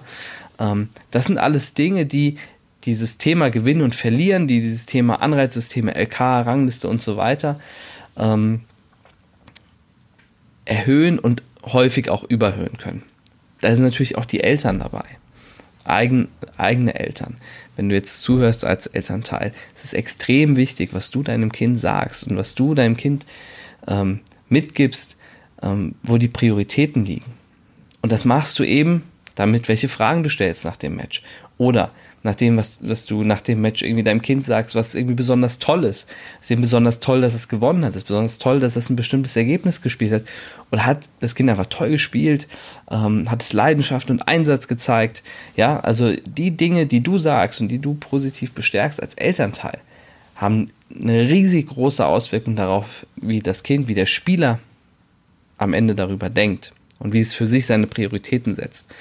Ähm, 0.58 0.88
das 1.10 1.26
sind 1.26 1.38
alles 1.38 1.74
Dinge, 1.74 2.06
die 2.06 2.38
dieses 2.84 3.18
Thema 3.18 3.50
Gewinnen 3.50 3.82
und 3.82 3.94
Verlieren, 3.94 4.46
die 4.46 4.60
dieses 4.60 4.86
Thema 4.86 5.20
Anreizsysteme, 5.20 5.94
LK, 5.94 6.20
Rangliste 6.20 6.88
und 6.88 7.02
so 7.02 7.16
weiter, 7.16 7.60
ähm, 8.18 8.62
erhöhen 10.64 11.18
und 11.18 11.42
häufig 11.64 12.10
auch 12.10 12.24
überhöhen 12.24 12.76
können. 12.78 13.02
Da 13.60 13.74
sind 13.74 13.84
natürlich 13.84 14.16
auch 14.16 14.24
die 14.24 14.40
Eltern 14.40 14.78
dabei. 14.78 15.04
Eigen, 15.84 16.28
eigene 16.56 16.94
Eltern. 16.94 17.38
Wenn 17.76 17.88
du 17.88 17.94
jetzt 17.94 18.22
zuhörst 18.22 18.64
als 18.64 18.86
Elternteil, 18.86 19.52
es 19.74 19.84
ist 19.84 19.94
extrem 19.94 20.56
wichtig, 20.56 20.92
was 20.92 21.10
du 21.10 21.22
deinem 21.22 21.50
Kind 21.50 21.80
sagst 21.80 22.26
und 22.26 22.36
was 22.36 22.54
du 22.54 22.74
deinem 22.74 22.96
Kind 22.96 23.24
ähm, 23.86 24.20
mitgibst, 24.48 25.16
ähm, 25.62 25.94
wo 26.02 26.18
die 26.18 26.28
Prioritäten 26.28 27.04
liegen. 27.04 27.32
Und 28.02 28.12
das 28.12 28.24
machst 28.24 28.58
du 28.58 28.64
eben 28.64 29.04
damit, 29.34 29.68
welche 29.68 29.88
Fragen 29.88 30.22
du 30.22 30.30
stellst 30.30 30.64
nach 30.64 30.76
dem 30.76 30.96
Match. 30.96 31.22
Oder 31.56 31.90
nach 32.22 32.34
dem, 32.34 32.56
was, 32.56 32.80
was 32.82 33.06
du 33.06 33.22
nach 33.22 33.40
dem 33.40 33.60
Match 33.60 33.82
irgendwie 33.82 34.02
deinem 34.02 34.22
Kind 34.22 34.44
sagst, 34.44 34.74
was 34.74 34.94
irgendwie 34.94 35.14
besonders 35.14 35.58
toll 35.58 35.84
ist. 35.84 36.08
Es 36.40 36.46
ist 36.46 36.50
eben 36.50 36.62
besonders 36.62 37.00
toll, 37.00 37.20
dass 37.20 37.34
es 37.34 37.48
gewonnen 37.48 37.84
hat. 37.84 37.92
Es 37.92 37.98
ist 37.98 38.08
besonders 38.08 38.38
toll, 38.38 38.58
dass 38.60 38.76
es 38.76 38.90
ein 38.90 38.96
bestimmtes 38.96 39.36
Ergebnis 39.36 39.82
gespielt 39.82 40.12
hat. 40.12 40.22
Und 40.70 40.84
hat 40.84 41.08
das 41.20 41.34
Kind 41.34 41.48
einfach 41.48 41.66
toll 41.66 41.90
gespielt, 41.90 42.48
ähm, 42.90 43.30
hat 43.30 43.42
es 43.42 43.52
Leidenschaft 43.52 44.10
und 44.10 44.26
Einsatz 44.26 44.68
gezeigt. 44.68 45.22
Ja, 45.56 45.80
also 45.80 46.14
die 46.14 46.50
Dinge, 46.50 46.86
die 46.86 47.02
du 47.02 47.18
sagst 47.18 47.60
und 47.60 47.68
die 47.68 47.78
du 47.78 47.94
positiv 47.94 48.52
bestärkst 48.52 49.00
als 49.00 49.14
Elternteil, 49.14 49.78
haben 50.34 50.70
eine 50.94 51.28
riesig 51.28 51.68
große 51.68 52.04
Auswirkung 52.04 52.56
darauf, 52.56 53.06
wie 53.16 53.40
das 53.40 53.62
Kind, 53.62 53.88
wie 53.88 53.94
der 53.94 54.06
Spieler 54.06 54.58
am 55.56 55.72
Ende 55.72 55.94
darüber 55.94 56.30
denkt 56.30 56.72
und 56.98 57.12
wie 57.12 57.20
es 57.20 57.34
für 57.34 57.46
sich 57.46 57.66
seine 57.66 57.86
Prioritäten 57.86 58.54
setzt. 58.54 58.92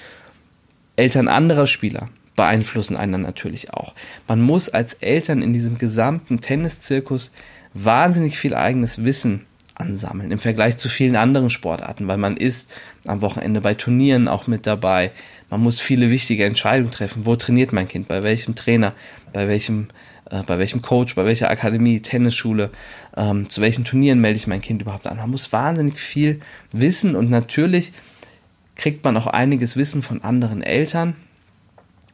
Eltern 0.95 1.27
anderer 1.27 1.67
Spieler 1.67 2.09
beeinflussen 2.37 2.95
einen 2.95 3.23
natürlich 3.23 3.73
auch. 3.73 3.93
Man 4.27 4.41
muss 4.41 4.69
als 4.69 4.93
Eltern 4.93 5.41
in 5.41 5.51
diesem 5.51 5.77
gesamten 5.77 6.39
Tenniszirkus 6.39 7.33
wahnsinnig 7.73 8.37
viel 8.37 8.55
eigenes 8.55 9.03
Wissen 9.03 9.45
ansammeln 9.75 10.31
im 10.31 10.39
Vergleich 10.39 10.77
zu 10.77 10.87
vielen 10.87 11.15
anderen 11.15 11.49
Sportarten, 11.49 12.07
weil 12.07 12.17
man 12.17 12.37
ist 12.37 12.71
am 13.05 13.21
Wochenende 13.21 13.61
bei 13.61 13.73
Turnieren 13.73 14.27
auch 14.27 14.47
mit 14.47 14.65
dabei. 14.65 15.11
Man 15.49 15.61
muss 15.61 15.79
viele 15.79 16.09
wichtige 16.09 16.45
Entscheidungen 16.45 16.91
treffen. 16.91 17.25
Wo 17.25 17.35
trainiert 17.35 17.73
mein 17.73 17.87
Kind? 17.87 18.07
Bei 18.07 18.23
welchem 18.23 18.55
Trainer? 18.55 18.93
Bei 19.33 19.47
welchem, 19.47 19.89
äh, 20.31 20.41
bei 20.43 20.57
welchem 20.57 20.81
Coach? 20.81 21.15
Bei 21.15 21.25
welcher 21.25 21.49
Akademie? 21.49 22.01
Tennisschule? 22.01 22.71
Ähm, 23.15 23.49
zu 23.49 23.61
welchen 23.61 23.83
Turnieren 23.83 24.19
melde 24.19 24.37
ich 24.37 24.47
mein 24.47 24.61
Kind 24.61 24.81
überhaupt 24.81 25.05
an? 25.05 25.17
Man 25.17 25.29
muss 25.29 25.51
wahnsinnig 25.51 25.99
viel 25.99 26.39
wissen 26.71 27.15
und 27.15 27.29
natürlich 27.29 27.93
kriegt 28.75 29.03
man 29.03 29.17
auch 29.17 29.27
einiges 29.27 29.75
Wissen 29.75 30.01
von 30.01 30.23
anderen 30.23 30.61
Eltern 30.61 31.15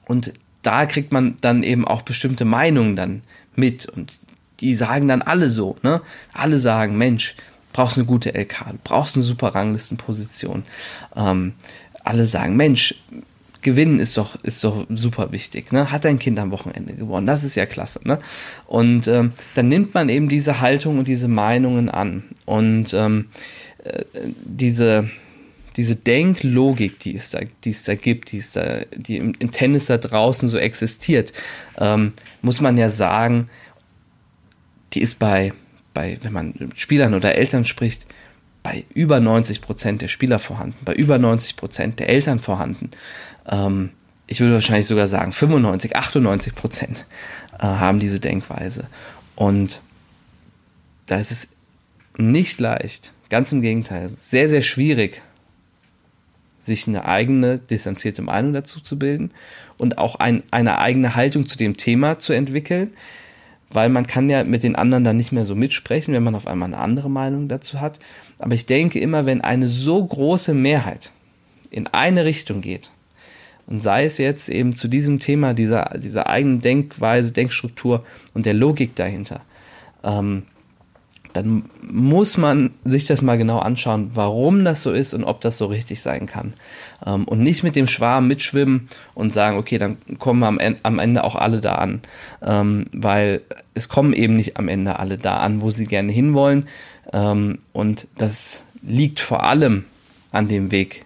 und 0.06 0.34
da 0.62 0.86
kriegt 0.86 1.12
man 1.12 1.36
dann 1.42 1.64
eben 1.64 1.86
auch 1.86 2.02
bestimmte 2.02 2.46
Meinungen 2.46 2.96
dann 2.96 3.22
mit 3.56 3.86
und 3.88 4.20
die 4.60 4.76
sagen 4.76 5.08
dann 5.08 5.22
alle 5.22 5.50
so, 5.50 5.76
ne? 5.84 6.02
Alle 6.32 6.58
sagen, 6.58 6.98
Mensch, 6.98 7.36
brauchst 7.74 7.98
eine 7.98 8.06
gute 8.06 8.34
LK, 8.34 8.84
brauchst 8.84 9.16
eine 9.16 9.24
super 9.24 9.56
Ranglistenposition. 9.56 10.64
Ähm, 11.16 11.54
alle 12.04 12.28
sagen, 12.28 12.56
Mensch, 12.56 12.96
Gewinnen 13.64 14.00
ist 14.00 14.18
doch, 14.18 14.36
ist 14.44 14.64
doch 14.64 14.86
super 14.90 15.32
wichtig. 15.32 15.72
Ne? 15.72 15.90
Hat 15.90 16.06
dein 16.06 16.20
Kind 16.20 16.38
am 16.38 16.52
Wochenende 16.52 16.94
gewonnen? 16.94 17.26
Das 17.26 17.44
ist 17.44 17.56
ja 17.56 17.66
klasse. 17.66 18.02
Ne? 18.04 18.20
Und 18.68 19.08
ähm, 19.08 19.32
dann 19.56 19.70
nimmt 19.70 19.94
man 19.94 20.10
eben 20.10 20.30
diese 20.30 20.60
Haltung 20.60 21.00
und 21.00 21.08
diese 21.08 21.30
Meinungen 21.30 21.90
an. 21.90 22.24
Und 22.46 22.94
ähm, 22.94 23.30
äh, 23.84 24.04
diese, 24.44 25.10
diese 25.76 25.96
Denklogik, 25.96 27.00
die 27.00 27.16
es 27.16 27.30
da, 27.30 27.40
die 27.64 27.72
es 27.72 27.84
da 27.84 27.96
gibt, 27.96 28.32
die 28.32 28.38
es 28.38 28.54
da, 28.54 28.82
die 28.96 29.18
im, 29.18 29.34
im 29.40 29.52
Tennis 29.52 29.88
da 29.88 29.98
draußen 29.98 30.48
so 30.50 30.58
existiert, 30.58 31.34
ähm, 31.78 32.14
muss 32.42 32.62
man 32.62 32.78
ja 32.78 32.90
sagen, 32.90 33.50
die 34.94 35.02
ist 35.02 35.20
bei, 35.20 35.54
bei, 35.94 36.18
wenn 36.22 36.34
man 36.34 36.54
mit 36.58 36.80
Spielern 36.80 37.14
oder 37.14 37.36
Eltern 37.36 37.66
spricht, 37.66 38.08
bei 38.62 38.86
über 38.94 39.20
90 39.20 39.62
Prozent 39.62 40.02
der 40.02 40.08
Spieler 40.08 40.40
vorhanden, 40.40 40.78
bei 40.86 40.94
über 40.94 41.18
90 41.18 41.58
Prozent 41.58 42.00
der 42.00 42.10
Eltern 42.10 42.40
vorhanden. 42.40 42.92
Ähm, 43.50 43.90
ich 44.28 44.40
würde 44.40 44.54
wahrscheinlich 44.54 44.88
sogar 44.88 45.08
sagen, 45.08 45.34
95, 45.34 45.96
98 45.96 46.56
Prozent 46.56 47.06
äh, 47.60 47.64
haben 47.64 48.00
diese 48.00 48.20
Denkweise. 48.20 48.88
Und 49.36 49.82
da 51.08 51.18
ist 51.18 51.32
es 51.32 51.50
nicht 52.18 52.60
leicht, 52.60 53.12
ganz 53.30 53.52
im 53.52 53.62
Gegenteil, 53.62 54.08
sehr, 54.08 54.48
sehr 54.48 54.62
schwierig, 54.62 55.22
sich 56.66 56.88
eine 56.88 57.06
eigene 57.06 57.60
distanzierte 57.60 58.22
Meinung 58.22 58.54
dazu 58.54 58.80
zu 58.80 58.98
bilden 58.98 59.32
und 59.78 59.98
auch 59.98 60.16
ein, 60.16 60.44
eine 60.52 60.80
eigene 60.80 61.16
Haltung 61.16 61.46
zu 61.46 61.58
dem 61.58 61.78
Thema 61.78 62.20
zu 62.20 62.34
entwickeln, 62.34 62.94
weil 63.70 63.90
man 63.90 64.08
kann 64.08 64.30
ja 64.30 64.44
mit 64.44 64.64
den 64.64 64.76
anderen 64.76 65.04
dann 65.04 65.18
nicht 65.18 65.32
mehr 65.32 65.46
so 65.46 65.56
mitsprechen, 65.56 66.14
wenn 66.14 66.24
man 66.24 66.36
auf 66.36 66.48
einmal 66.48 66.68
eine 66.68 66.78
andere 66.78 67.10
Meinung 67.10 67.48
dazu 67.48 67.82
hat. 67.82 68.00
Aber 68.40 68.56
ich 68.56 68.66
denke 68.66 69.00
immer, 69.00 69.26
wenn 69.26 69.42
eine 69.42 69.68
so 69.68 70.04
große 70.04 70.54
Mehrheit 70.54 71.12
in 71.72 71.88
eine 71.88 72.26
Richtung 72.26 72.62
geht, 72.62 72.92
und 73.66 73.80
sei 73.80 74.06
es 74.06 74.18
jetzt 74.18 74.50
eben 74.50 74.76
zu 74.76 74.90
diesem 74.90 75.20
Thema, 75.20 75.54
dieser, 75.54 75.98
dieser 75.98 76.28
eigenen 76.28 76.60
Denkweise, 76.60 77.32
Denkstruktur 77.32 78.04
und 78.34 78.46
der 78.46 78.54
Logik 78.54 78.94
dahinter, 78.96 79.42
ähm, 80.04 80.44
dann 81.34 81.66
muss 81.82 82.38
man 82.38 82.72
sich 82.86 83.06
das 83.06 83.22
mal 83.22 83.38
genau 83.38 83.58
anschauen, 83.58 84.12
warum 84.14 84.64
das 84.64 84.84
so 84.84 84.92
ist 84.92 85.14
und 85.14 85.24
ob 85.24 85.42
das 85.42 85.58
so 85.58 85.66
richtig 85.66 86.00
sein 86.00 86.28
kann. 86.28 86.54
Ähm, 87.06 87.26
und 87.26 87.40
nicht 87.40 87.64
mit 87.64 87.76
dem 87.76 87.88
Schwarm 87.88 88.28
mitschwimmen 88.28 88.88
und 89.16 89.34
sagen, 89.34 89.58
okay, 89.58 89.80
dann 89.80 89.98
kommen 90.20 90.40
wir 90.40 90.78
am, 90.84 91.00
Ende 91.00 91.24
auch 91.24 91.36
alle 91.36 91.60
da 91.60 91.76
an. 91.76 92.02
Ähm, 92.44 92.86
weil 92.94 93.42
es 93.74 93.90
kommen 93.90 94.14
eben 94.14 94.36
nicht 94.36 94.58
am 94.58 94.68
Ende 94.68 95.00
alle 95.00 95.18
da 95.18 95.38
an, 95.38 95.62
wo 95.62 95.72
sie 95.72 95.88
gerne 95.88 96.12
hinwollen. 96.12 96.68
Ähm, 97.12 97.58
und 97.74 98.08
das 98.18 98.64
liegt 98.84 99.20
vor 99.20 99.44
allem 99.44 99.86
an 100.32 100.48
dem 100.48 100.72
Weg, 100.72 101.06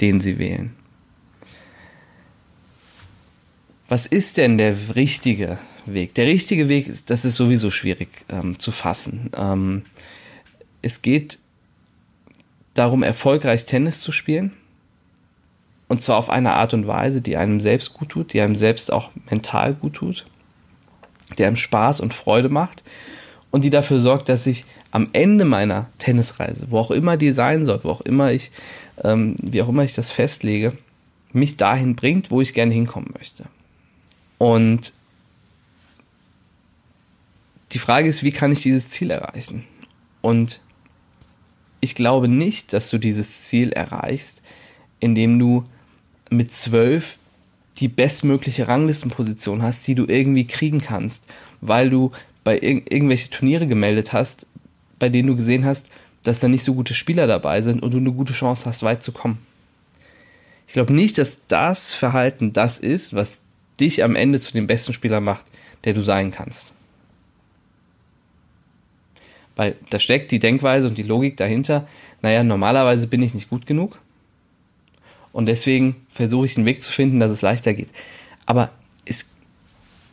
den 0.00 0.20
sie 0.20 0.38
wählen. 0.38 0.74
Was 3.88 4.06
ist 4.06 4.36
denn 4.36 4.58
der 4.58 4.94
richtige 4.94 5.58
Weg. 5.86 6.14
Der 6.14 6.26
richtige 6.26 6.68
Weg 6.68 6.88
ist, 6.88 7.10
das 7.10 7.24
ist 7.24 7.36
sowieso 7.36 7.70
schwierig 7.70 8.08
ähm, 8.28 8.58
zu 8.58 8.72
fassen. 8.72 9.30
Ähm, 9.36 9.82
es 10.82 11.02
geht 11.02 11.38
darum, 12.74 13.02
erfolgreich 13.02 13.64
Tennis 13.64 14.00
zu 14.00 14.12
spielen. 14.12 14.52
Und 15.88 16.02
zwar 16.02 16.16
auf 16.16 16.30
eine 16.30 16.54
Art 16.54 16.74
und 16.74 16.86
Weise, 16.86 17.20
die 17.20 17.36
einem 17.36 17.60
selbst 17.60 17.94
gut 17.94 18.08
tut, 18.08 18.32
die 18.32 18.40
einem 18.40 18.56
selbst 18.56 18.92
auch 18.92 19.10
mental 19.30 19.74
gut 19.74 19.94
tut, 19.94 20.26
die 21.38 21.44
einem 21.44 21.56
Spaß 21.56 22.00
und 22.00 22.14
Freude 22.14 22.48
macht 22.48 22.84
und 23.50 23.62
die 23.62 23.70
dafür 23.70 24.00
sorgt, 24.00 24.28
dass 24.28 24.46
ich 24.46 24.64
am 24.90 25.08
Ende 25.12 25.44
meiner 25.44 25.86
Tennisreise, 25.98 26.70
wo 26.70 26.78
auch 26.78 26.90
immer 26.90 27.16
die 27.16 27.32
sein 27.32 27.64
soll, 27.64 27.80
wo 27.82 27.90
auch 27.90 28.00
immer 28.00 28.32
ich, 28.32 28.50
ähm, 29.02 29.36
wie 29.42 29.62
auch 29.62 29.68
immer 29.68 29.84
ich 29.84 29.94
das 29.94 30.10
festlege, 30.10 30.72
mich 31.32 31.56
dahin 31.56 31.94
bringt, 31.96 32.30
wo 32.30 32.40
ich 32.40 32.54
gerne 32.54 32.72
hinkommen 32.72 33.12
möchte. 33.16 33.44
Und 34.38 34.92
die 37.74 37.78
Frage 37.80 38.08
ist, 38.08 38.22
wie 38.22 38.30
kann 38.30 38.52
ich 38.52 38.62
dieses 38.62 38.88
Ziel 38.90 39.10
erreichen? 39.10 39.64
Und 40.22 40.60
ich 41.80 41.94
glaube 41.94 42.28
nicht, 42.28 42.72
dass 42.72 42.88
du 42.88 42.98
dieses 42.98 43.42
Ziel 43.42 43.72
erreichst, 43.72 44.42
indem 45.00 45.38
du 45.38 45.64
mit 46.30 46.52
zwölf 46.52 47.18
die 47.78 47.88
bestmögliche 47.88 48.68
Ranglistenposition 48.68 49.62
hast, 49.62 49.86
die 49.88 49.96
du 49.96 50.06
irgendwie 50.06 50.46
kriegen 50.46 50.80
kannst, 50.80 51.26
weil 51.60 51.90
du 51.90 52.12
bei 52.44 52.58
ir 52.58 52.82
irgendwelche 52.90 53.30
Turniere 53.30 53.66
gemeldet 53.66 54.12
hast, 54.12 54.46
bei 55.00 55.08
denen 55.08 55.28
du 55.28 55.36
gesehen 55.36 55.64
hast, 55.64 55.90
dass 56.22 56.40
da 56.40 56.48
nicht 56.48 56.62
so 56.62 56.74
gute 56.74 56.94
Spieler 56.94 57.26
dabei 57.26 57.60
sind 57.60 57.82
und 57.82 57.92
du 57.92 57.98
eine 57.98 58.12
gute 58.12 58.32
Chance 58.32 58.66
hast, 58.66 58.84
weit 58.84 59.02
zu 59.02 59.10
kommen. 59.10 59.44
Ich 60.68 60.72
glaube 60.74 60.92
nicht, 60.92 61.18
dass 61.18 61.40
das 61.48 61.92
Verhalten 61.92 62.52
das 62.52 62.78
ist, 62.78 63.14
was 63.14 63.42
dich 63.80 64.04
am 64.04 64.14
Ende 64.14 64.40
zu 64.40 64.52
dem 64.52 64.68
besten 64.68 64.92
Spieler 64.92 65.20
macht, 65.20 65.46
der 65.82 65.92
du 65.92 66.00
sein 66.00 66.30
kannst. 66.30 66.72
Weil 69.56 69.76
da 69.90 70.00
steckt 70.00 70.30
die 70.30 70.38
Denkweise 70.38 70.88
und 70.88 70.98
die 70.98 71.02
Logik 71.02 71.36
dahinter, 71.36 71.86
naja, 72.22 72.42
normalerweise 72.42 73.06
bin 73.06 73.22
ich 73.22 73.34
nicht 73.34 73.50
gut 73.50 73.66
genug. 73.66 74.00
Und 75.32 75.46
deswegen 75.46 75.96
versuche 76.10 76.46
ich 76.46 76.56
einen 76.56 76.66
Weg 76.66 76.82
zu 76.82 76.92
finden, 76.92 77.20
dass 77.20 77.32
es 77.32 77.42
leichter 77.42 77.74
geht. 77.74 77.88
Aber 78.46 78.70
es, 79.04 79.26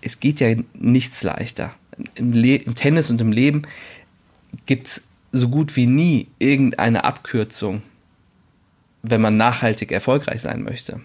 es 0.02 0.20
geht 0.20 0.40
ja 0.40 0.56
nichts 0.74 1.24
leichter. 1.24 1.74
Im, 2.16 2.34
Im 2.34 2.76
Tennis 2.76 3.10
und 3.10 3.22
im 3.22 3.32
Leben 3.32 3.64
gibt 4.66 4.88
es 4.88 5.04
so 5.32 5.50
gut 5.50 5.76
wie 5.76 5.86
nie 5.86 6.28
irgendeine 6.40 7.04
Abkürzung, 7.04 7.82
wenn 9.02 9.22
man 9.22 9.38
nachhaltig 9.38 9.92
erfolgreich 9.92 10.42
sein 10.42 10.64
möchte. 10.64 11.02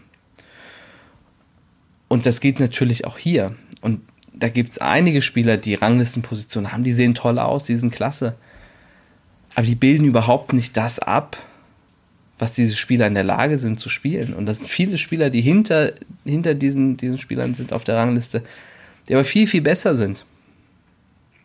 Und 2.09 2.26
das 2.26 2.40
geht 2.40 2.61
natürlich 2.61 3.05
auch 3.05 3.19
hier. 3.19 3.55
Und 3.81 4.00
da 4.37 4.49
gibt 4.49 4.73
es 4.73 4.78
einige 4.78 5.23
Spieler, 5.23 5.57
die 5.57 5.75
Ranglistenpositionen 5.75 6.73
haben, 6.73 6.85
die 6.85 6.93
sehen 6.93 7.14
toll 7.14 7.38
aus, 7.38 7.64
die 7.64 7.76
sind 7.76 7.90
klasse. 7.90 8.37
Aber 9.55 9.66
die 9.66 9.75
bilden 9.75 10.05
überhaupt 10.05 10.52
nicht 10.52 10.76
das 10.76 10.99
ab, 10.99 11.38
was 12.38 12.52
diese 12.52 12.76
Spieler 12.76 13.07
in 13.07 13.14
der 13.14 13.25
Lage 13.25 13.57
sind 13.57 13.81
zu 13.81 13.88
spielen. 13.88 14.35
Und 14.35 14.45
das 14.45 14.59
sind 14.59 14.69
viele 14.69 14.99
Spieler, 14.99 15.31
die 15.31 15.40
hinter, 15.40 15.93
hinter 16.25 16.55
diesen, 16.55 16.99
diesen 16.99 17.19
Spielern 17.19 17.55
sind 17.55 17.73
auf 17.73 17.85
der 17.85 17.97
Rangliste, 17.97 18.43
die 19.09 19.14
aber 19.14 19.25
viel, 19.25 19.47
viel 19.47 19.62
besser 19.62 19.97
sind. 19.97 20.26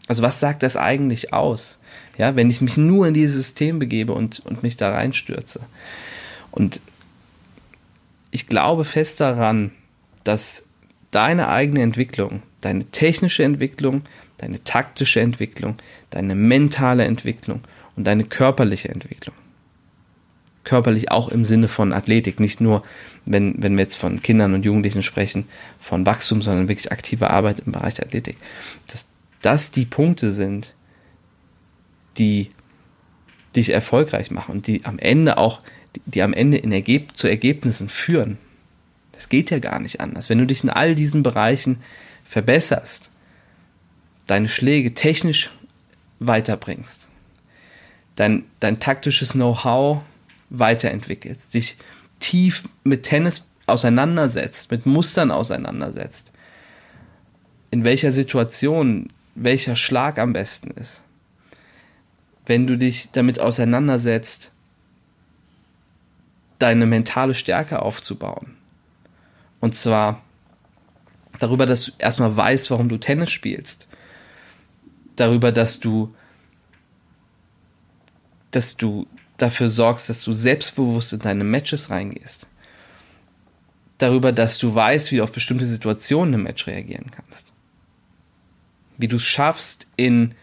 Also 0.10 0.21
was 0.21 0.41
sagt 0.41 0.62
das 0.62 0.75
eigentlich 0.75 1.31
aus? 1.31 1.79
Ja, 2.17 2.36
wenn 2.36 2.50
ich 2.50 2.60
mich 2.60 2.75
nur 2.75 3.07
in 3.07 3.13
dieses 3.13 3.38
System 3.38 3.79
begebe 3.79 4.12
und, 4.12 4.45
und 4.45 4.63
mich 4.63 4.75
da 4.75 4.91
reinstürze. 4.91 5.62
Und 6.51 6.81
ich 8.31 8.48
glaube 8.48 8.83
fest 8.83 9.21
daran, 9.21 9.71
dass 10.25 10.63
deine 11.12 11.50
eigene 11.50 11.82
Entwicklung 11.82 12.41
deine 12.62 12.86
technische 12.86 13.44
Entwicklung, 13.44 14.03
deine 14.38 14.63
taktische 14.63 15.20
Entwicklung, 15.20 15.75
deine 16.12 16.36
mentale 16.36 17.06
Entwicklung 17.06 17.62
und 17.96 18.06
deine 18.06 18.24
körperliche 18.24 18.89
Entwicklung 18.89 19.36
Körperlich 20.63 21.10
auch 21.10 21.30
im 21.30 21.44
Sinne 21.44 21.68
von 21.68 21.91
Athletik, 21.91 22.39
nicht 22.39 22.62
nur, 22.62 22.84
wenn, 23.25 23.56
wenn 23.58 23.75
wir 23.77 23.82
jetzt 23.82 23.96
von 23.96 24.22
Kindern 24.22 24.53
und 24.53 24.63
Jugendlichen 24.63 25.01
sprechen, 25.01 25.48
von 25.80 26.06
Wachstum, 26.06 26.44
sondern 26.44 26.70
wirklich 26.70 26.91
aktive 26.91 27.32
Arbeit 27.32 27.62
im 27.62 27.72
Bereich 27.72 27.96
der 27.96 28.06
Athletik. 28.06 28.38
Dass 28.86 29.08
das 29.41 29.72
die 29.72 29.86
Punkte 29.86 30.30
sind, 30.30 30.75
die 32.20 32.51
dich 33.56 33.74
erfolgreich 33.74 34.30
machen 34.30 34.51
und 34.51 34.68
die 34.68 34.86
am 34.86 35.00
Ende 35.00 35.39
auch, 35.39 35.63
die, 35.96 36.01
die 36.06 36.22
am 36.22 36.32
Ende 36.32 36.58
in 36.58 36.72
Ergeb 36.72 37.18
zu 37.18 37.27
Ergebnissen 37.27 37.89
führen. 37.89 38.38
Das 39.21 39.29
geht 39.29 39.51
ja 39.51 39.59
gar 39.59 39.79
nicht 39.79 40.01
anders. 40.01 40.29
Wenn 40.29 40.39
du 40.39 40.47
dich 40.47 40.63
in 40.63 40.71
all 40.71 40.95
diesen 40.95 41.21
Bereichen 41.21 41.77
verbesserst, 42.25 43.11
deine 44.25 44.49
Schläge 44.49 44.95
technisch 44.95 45.51
weiterbringst, 46.17 47.07
dein, 48.15 48.45
dein 48.59 48.79
taktisches 48.79 49.33
Know-how 49.33 50.01
weiterentwickelst, 50.49 51.53
dich 51.53 51.77
tief 52.19 52.67
mit 52.83 53.03
Tennis 53.03 53.47
auseinandersetzt, 53.67 54.71
mit 54.71 54.87
Mustern 54.87 55.29
auseinandersetzt, 55.29 56.31
in 57.69 57.83
welcher 57.83 58.11
Situation 58.11 59.13
welcher 59.35 59.75
Schlag 59.75 60.17
am 60.17 60.33
besten 60.33 60.71
ist. 60.71 61.03
Wenn 62.47 62.65
du 62.65 62.75
dich 62.75 63.11
damit 63.11 63.39
auseinandersetzt, 63.39 64.49
deine 66.57 66.87
mentale 66.87 67.35
Stärke 67.35 67.83
aufzubauen. 67.83 68.57
Und 69.62 69.75
zwar 69.75 70.22
darüber, 71.39 71.65
dass 71.65 71.86
du 71.86 71.91
erstmal 71.98 72.36
weißt, 72.36 72.70
warum 72.72 72.89
du 72.89 72.98
Tennis 72.98 73.32
spielst. 73.32 73.88
Darüber, 75.15 75.51
dass 75.51 75.80
du, 75.80 76.13
dass 78.51 78.75
du 78.75 79.08
dafür 79.38 79.70
sorgst, 79.70 80.10
dass 80.10 80.24
du 80.24 80.34
selbstbewusst 80.34 81.13
in 81.13 81.20
deine 81.20 81.44
Matches 81.44 81.89
reingehst. 81.89 82.48
Darüber, 83.98 84.32
dass 84.32 84.58
du 84.58 84.74
weißt, 84.74 85.12
wie 85.12 85.18
du 85.18 85.24
auf 85.24 85.32
bestimmte 85.32 85.65
Situationen 85.65 86.34
im 86.34 86.44
Match 86.44 86.65
reagieren 86.68 87.12
kannst. 87.12 87.53
Wie 88.98 89.08
du 89.08 89.18
es 89.18 89.24
schaffst, 89.24 89.88
in 89.96 90.36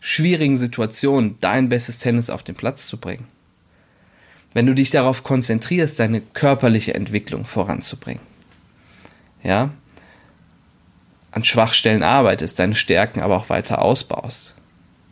schwierigen 0.00 0.56
Situationen 0.56 1.36
dein 1.40 1.68
bestes 1.68 1.98
Tennis 1.98 2.30
auf 2.30 2.42
den 2.42 2.54
Platz 2.54 2.86
zu 2.86 2.98
bringen. 2.98 3.26
Wenn 4.52 4.66
du 4.66 4.74
dich 4.74 4.90
darauf 4.90 5.22
konzentrierst, 5.22 5.98
deine 5.98 6.20
körperliche 6.20 6.94
Entwicklung 6.94 7.44
voranzubringen. 7.44 8.35
Ja? 9.46 9.70
An 11.30 11.44
Schwachstellen 11.44 12.02
arbeitest, 12.02 12.58
deine 12.58 12.74
Stärken 12.74 13.20
aber 13.20 13.36
auch 13.36 13.48
weiter 13.48 13.80
ausbaust. 13.82 14.54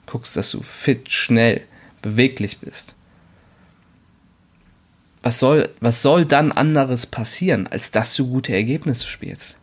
Guckst, 0.06 0.36
dass 0.36 0.50
du 0.50 0.62
fit, 0.62 1.10
schnell, 1.10 1.62
beweglich 2.02 2.58
bist 2.58 2.94
was 5.24 5.38
soll, 5.38 5.70
was 5.80 6.02
soll 6.02 6.26
dann 6.26 6.52
anderes 6.52 7.06
passieren, 7.06 7.66
als 7.66 7.90
dass 7.90 8.14
du 8.14 8.28
gute 8.28 8.52
Ergebnisse 8.52 9.06
spielst? 9.06 9.56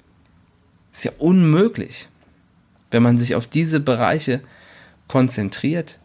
Ist 0.91 1.05
ja 1.05 1.11
unmöglich, 1.19 2.09
wenn 2.89 3.03
man 3.03 3.19
sich 3.19 3.35
auf 3.35 3.45
diese 3.45 3.79
Bereiche 3.79 4.41
konzentriert 5.07 5.99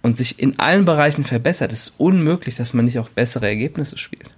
und 0.00 0.16
sich 0.16 0.38
in 0.38 0.58
allen 0.58 0.86
Bereichen 0.86 1.24
verbessert. 1.24 1.74
ist 1.74 1.92
unmöglich, 1.98 2.56
dass 2.56 2.72
man 2.72 2.86
nicht 2.86 2.98
auch 2.98 3.10
bessere 3.10 3.46
Ergebnisse 3.46 3.98
spielt. 3.98 4.30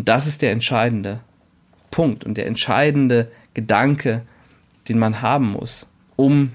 Und 0.00 0.08
das 0.08 0.26
ist 0.26 0.40
der 0.40 0.52
entscheidende 0.52 1.20
Punkt 1.90 2.24
und 2.24 2.38
der 2.38 2.46
entscheidende 2.46 3.30
Gedanke, 3.52 4.22
den 4.88 4.98
man 4.98 5.20
haben 5.20 5.52
muss, 5.52 5.88
um 6.16 6.52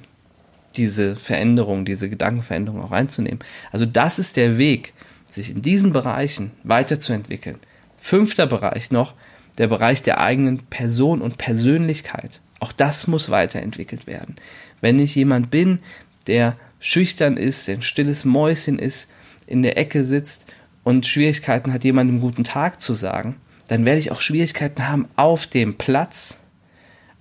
diese 0.77 1.15
Veränderung, 1.15 1.85
diese 1.85 2.09
Gedankenveränderung 2.09 2.81
auch 2.81 2.91
einzunehmen. 2.91 3.37
Also 3.71 3.85
das 3.85 4.17
ist 4.17 4.35
der 4.35 4.57
Weg, 4.57 4.95
sich 5.29 5.51
in 5.51 5.61
diesen 5.61 5.93
Bereichen 5.93 6.53
weiterzuentwickeln. 6.63 7.59
Fünfter 7.99 8.47
Bereich 8.47 8.89
noch, 8.89 9.13
der 9.59 9.67
Bereich 9.67 10.01
der 10.01 10.19
eigenen 10.19 10.65
Person 10.65 11.21
und 11.21 11.37
Persönlichkeit. 11.37 12.41
Auch 12.59 12.71
das 12.71 13.05
muss 13.05 13.29
weiterentwickelt 13.29 14.07
werden. 14.07 14.37
Wenn 14.81 14.97
ich 14.97 15.13
jemand 15.13 15.51
bin, 15.51 15.81
der 16.25 16.55
schüchtern 16.79 17.37
ist, 17.37 17.67
der 17.67 17.75
ein 17.75 17.81
stilles 17.83 18.25
Mäuschen 18.25 18.79
ist, 18.79 19.11
in 19.45 19.61
der 19.61 19.77
Ecke 19.77 20.03
sitzt 20.03 20.47
und 20.85 21.07
Schwierigkeiten 21.07 21.73
hat, 21.73 21.83
jemandem 21.83 22.21
guten 22.21 22.45
Tag 22.45 22.79
zu 22.79 22.93
sagen, 22.93 23.35
dann 23.67 23.83
werde 23.83 23.99
ich 23.99 24.11
auch 24.11 24.21
Schwierigkeiten 24.21 24.87
haben, 24.87 25.07
auf 25.15 25.47
dem 25.47 25.77
Platz 25.77 26.41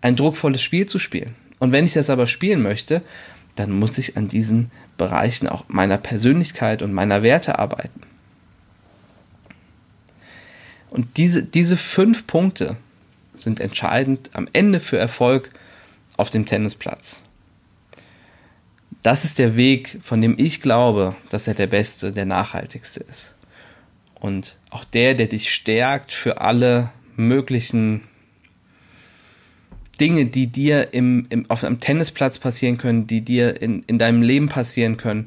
ein 0.03 0.15
druckvolles 0.15 0.63
Spiel 0.63 0.87
zu 0.87 0.99
spielen. 0.99 1.35
Und 1.59 1.73
wenn 1.73 1.87
ich 1.87 1.95
das 1.95 2.11
aber 2.11 2.27
spielen 2.27 2.63
möchte, 2.63 3.03
dann 3.57 3.73
muss 3.73 3.97
ich 3.97 4.19
an 4.19 4.29
diesen 4.29 4.71
Bereichen 4.99 5.49
auch 5.49 5.65
meiner 5.69 5.97
Persönlichkeit 5.97 6.83
und 6.83 6.93
meiner 6.93 7.23
Werte 7.23 7.59
arbeiten. 7.59 8.03
Und 10.91 11.17
diese, 11.17 11.43
diese 11.43 11.79
fünf 11.79 12.27
Punkte 12.27 12.77
sind 13.37 13.61
entscheidend 13.61 14.31
am 14.35 14.47
Ende 14.53 14.79
für 14.79 14.99
Erfolg 14.99 15.49
auf 16.19 16.29
dem 16.29 16.45
Tennisplatz. 16.45 17.23
Das 19.03 19.25
ist 19.25 19.39
der 19.39 19.57
Weg, 19.57 19.99
von 20.03 20.21
dem 20.21 20.35
ich 20.39 20.61
glaube, 20.61 21.17
dass 21.31 21.49
er 21.49 21.55
der 21.55 21.67
beste, 21.67 22.13
der 22.13 22.27
nachhaltigste 22.27 23.01
ist. 23.01 23.34
Und 24.25 24.57
auch 24.71 24.85
der, 24.85 25.13
der 25.13 25.27
dich 25.27 25.53
stärkt 25.53 26.11
für 26.11 26.41
alle 26.41 26.91
möglichen 27.15 28.01
Dinge, 30.01 30.25
die 30.25 30.47
dir 30.47 30.95
im, 30.95 31.27
im, 31.29 31.51
auf 31.51 31.63
einem 31.63 31.79
Tennisplatz 31.79 32.39
passieren 32.39 32.79
können, 32.79 33.07
die 33.07 33.21
dir 33.21 33.61
in, 33.61 33.83
in 33.83 33.99
deinem 33.99 34.23
Leben 34.23 34.49
passieren 34.49 34.97
können, 34.97 35.27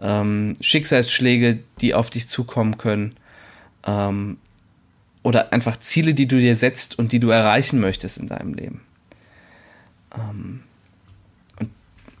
ähm, 0.00 0.54
Schicksalsschläge, 0.58 1.58
die 1.82 1.92
auf 1.92 2.08
dich 2.08 2.28
zukommen 2.28 2.78
können, 2.78 3.14
ähm, 3.86 4.38
oder 5.22 5.52
einfach 5.52 5.78
Ziele, 5.78 6.14
die 6.14 6.26
du 6.26 6.38
dir 6.38 6.54
setzt 6.54 6.98
und 6.98 7.12
die 7.12 7.20
du 7.20 7.28
erreichen 7.28 7.78
möchtest 7.78 8.16
in 8.16 8.26
deinem 8.26 8.54
Leben. 8.54 8.80
Ähm, 10.16 10.62
und 11.58 11.68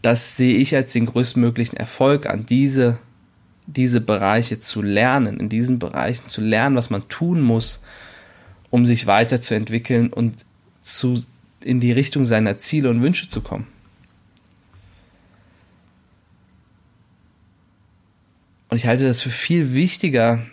das 0.02 0.36
sehe 0.36 0.58
ich 0.58 0.76
als 0.76 0.92
den 0.92 1.06
größtmöglichen 1.06 1.78
Erfolg 1.78 2.26
an 2.26 2.44
diese, 2.44 2.98
diese 3.72 4.00
Bereiche 4.00 4.60
zu 4.60 4.82
lernen, 4.82 5.38
in 5.38 5.48
diesen 5.48 5.78
Bereichen 5.78 6.26
zu 6.26 6.40
lernen, 6.40 6.76
was 6.76 6.90
man 6.90 7.08
tun 7.08 7.40
muss, 7.40 7.80
um 8.70 8.86
sich 8.86 9.06
weiterzuentwickeln 9.06 10.12
und 10.12 10.44
zu 10.82 11.22
in 11.62 11.80
die 11.80 11.92
Richtung 11.92 12.24
seiner 12.24 12.56
Ziele 12.58 12.88
und 12.88 13.02
Wünsche 13.02 13.28
zu 13.28 13.42
kommen. 13.42 13.66
Und 18.68 18.76
ich 18.76 18.86
halte 18.86 19.04
das 19.04 19.20
für 19.20 19.30
viel 19.30 19.74
wichtiger, 19.74 20.46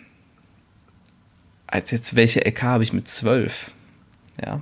als 1.66 1.90
jetzt, 1.92 2.16
welche 2.16 2.44
EK 2.44 2.62
habe 2.62 2.82
ich 2.82 2.92
mit 2.92 3.08
12? 3.08 3.72
Ja. 4.44 4.60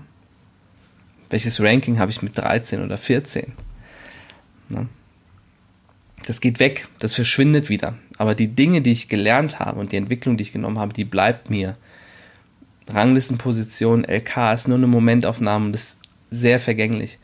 Welches 1.30 1.60
Ranking 1.60 1.98
habe 1.98 2.10
ich 2.10 2.22
mit 2.22 2.36
13 2.36 2.82
oder 2.82 2.98
14? 2.98 3.52
Ne? 4.68 4.88
Das 6.26 6.40
geht 6.40 6.58
weg, 6.58 6.88
das 6.98 7.14
verschwindet 7.14 7.70
wieder. 7.70 7.94
Aber 8.18 8.34
die 8.34 8.48
Dinge, 8.48 8.82
die 8.82 8.90
ich 8.90 9.08
gelernt 9.08 9.60
habe 9.60 9.78
und 9.78 9.92
die 9.92 9.96
Entwicklung, 9.96 10.36
die 10.36 10.42
ich 10.42 10.52
genommen 10.52 10.78
habe, 10.78 10.92
die 10.92 11.04
bleibt 11.04 11.50
mir. 11.50 11.76
Ranglistenposition, 12.88 14.04
LK 14.04 14.52
ist 14.52 14.68
nur 14.68 14.76
eine 14.76 14.88
Momentaufnahme 14.88 15.66
und 15.66 15.72
das 15.72 15.98
sehr 16.30 16.58
vergänglich. 16.58 17.18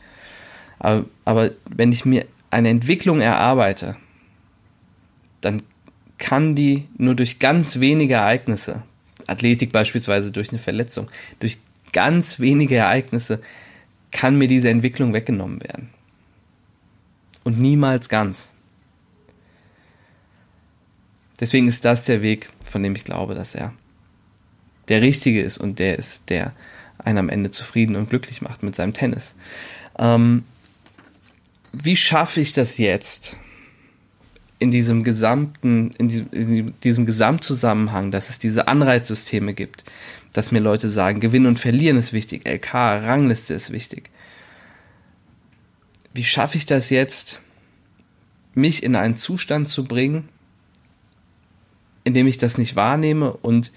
Aber, 0.79 1.05
aber 1.25 1.51
wenn 1.69 1.91
ich 1.91 2.05
mir 2.05 2.25
eine 2.49 2.69
Entwicklung 2.69 3.19
erarbeite, 3.19 3.97
dann 5.41 5.63
kann 6.17 6.55
die 6.55 6.87
nur 6.97 7.15
durch 7.15 7.39
ganz 7.39 7.81
wenige 7.81 8.15
Ereignisse, 8.15 8.83
Athletik 9.27 9.73
beispielsweise 9.73 10.31
durch 10.31 10.49
eine 10.49 10.59
Verletzung, 10.59 11.09
durch 11.39 11.57
ganz 11.91 12.39
wenige 12.39 12.75
Ereignisse 12.75 13.41
kann 14.11 14.37
mir 14.37 14.47
diese 14.47 14.69
Entwicklung 14.69 15.11
weggenommen 15.11 15.61
werden. 15.61 15.89
Und 17.43 17.59
niemals 17.59 18.07
ganz. 18.07 18.52
Deswegen 21.43 21.67
ist 21.67 21.83
das 21.83 22.05
der 22.05 22.21
Weg, 22.21 22.47
von 22.63 22.83
dem 22.83 22.95
ich 22.95 23.03
glaube, 23.03 23.35
dass 23.35 23.53
er 23.53 23.73
der 24.87 25.01
richtige 25.01 25.41
ist 25.41 25.57
und 25.57 25.77
der 25.77 25.99
ist, 25.99 26.29
der 26.29 26.53
einen 26.97 27.17
am 27.17 27.27
Ende 27.27 27.51
zufrieden 27.51 27.97
und 27.97 28.09
glücklich 28.09 28.41
macht 28.41 28.63
mit 28.63 28.77
seinem 28.77 28.93
Tennis. 28.93 29.35
Ähm, 29.99 30.45
wie 31.73 31.97
schaffe 31.97 32.39
ich 32.39 32.53
das 32.53 32.77
jetzt 32.77 33.35
in 34.57 34.71
diesem 34.71 35.03
gesamten, 35.03 35.91
in 35.97 36.07
diesem, 36.07 36.29
in 36.31 36.73
diesem 36.79 37.05
Gesamtzusammenhang, 37.05 38.09
dass 38.09 38.29
es 38.29 38.39
diese 38.39 38.69
Anreizsysteme 38.69 39.53
gibt, 39.53 39.83
dass 40.31 40.53
mir 40.53 40.61
Leute 40.61 40.87
sagen, 40.87 41.19
Gewinnen 41.19 41.47
und 41.47 41.59
Verlieren 41.59 41.97
ist 41.97 42.13
wichtig, 42.13 42.47
LK, 42.47 42.73
Rangliste 42.73 43.53
ist 43.53 43.73
wichtig. 43.73 44.11
Wie 46.13 46.23
schaffe 46.23 46.55
ich 46.55 46.65
das 46.65 46.89
jetzt, 46.89 47.41
mich 48.53 48.81
in 48.81 48.95
einen 48.95 49.15
Zustand 49.15 49.67
zu 49.67 49.83
bringen, 49.83 50.29
in 52.03 52.13
dem 52.13 52.27
ich 52.27 52.37
das 52.37 52.57
nicht 52.57 52.75
wahrnehme 52.75 53.33
und 53.33 53.71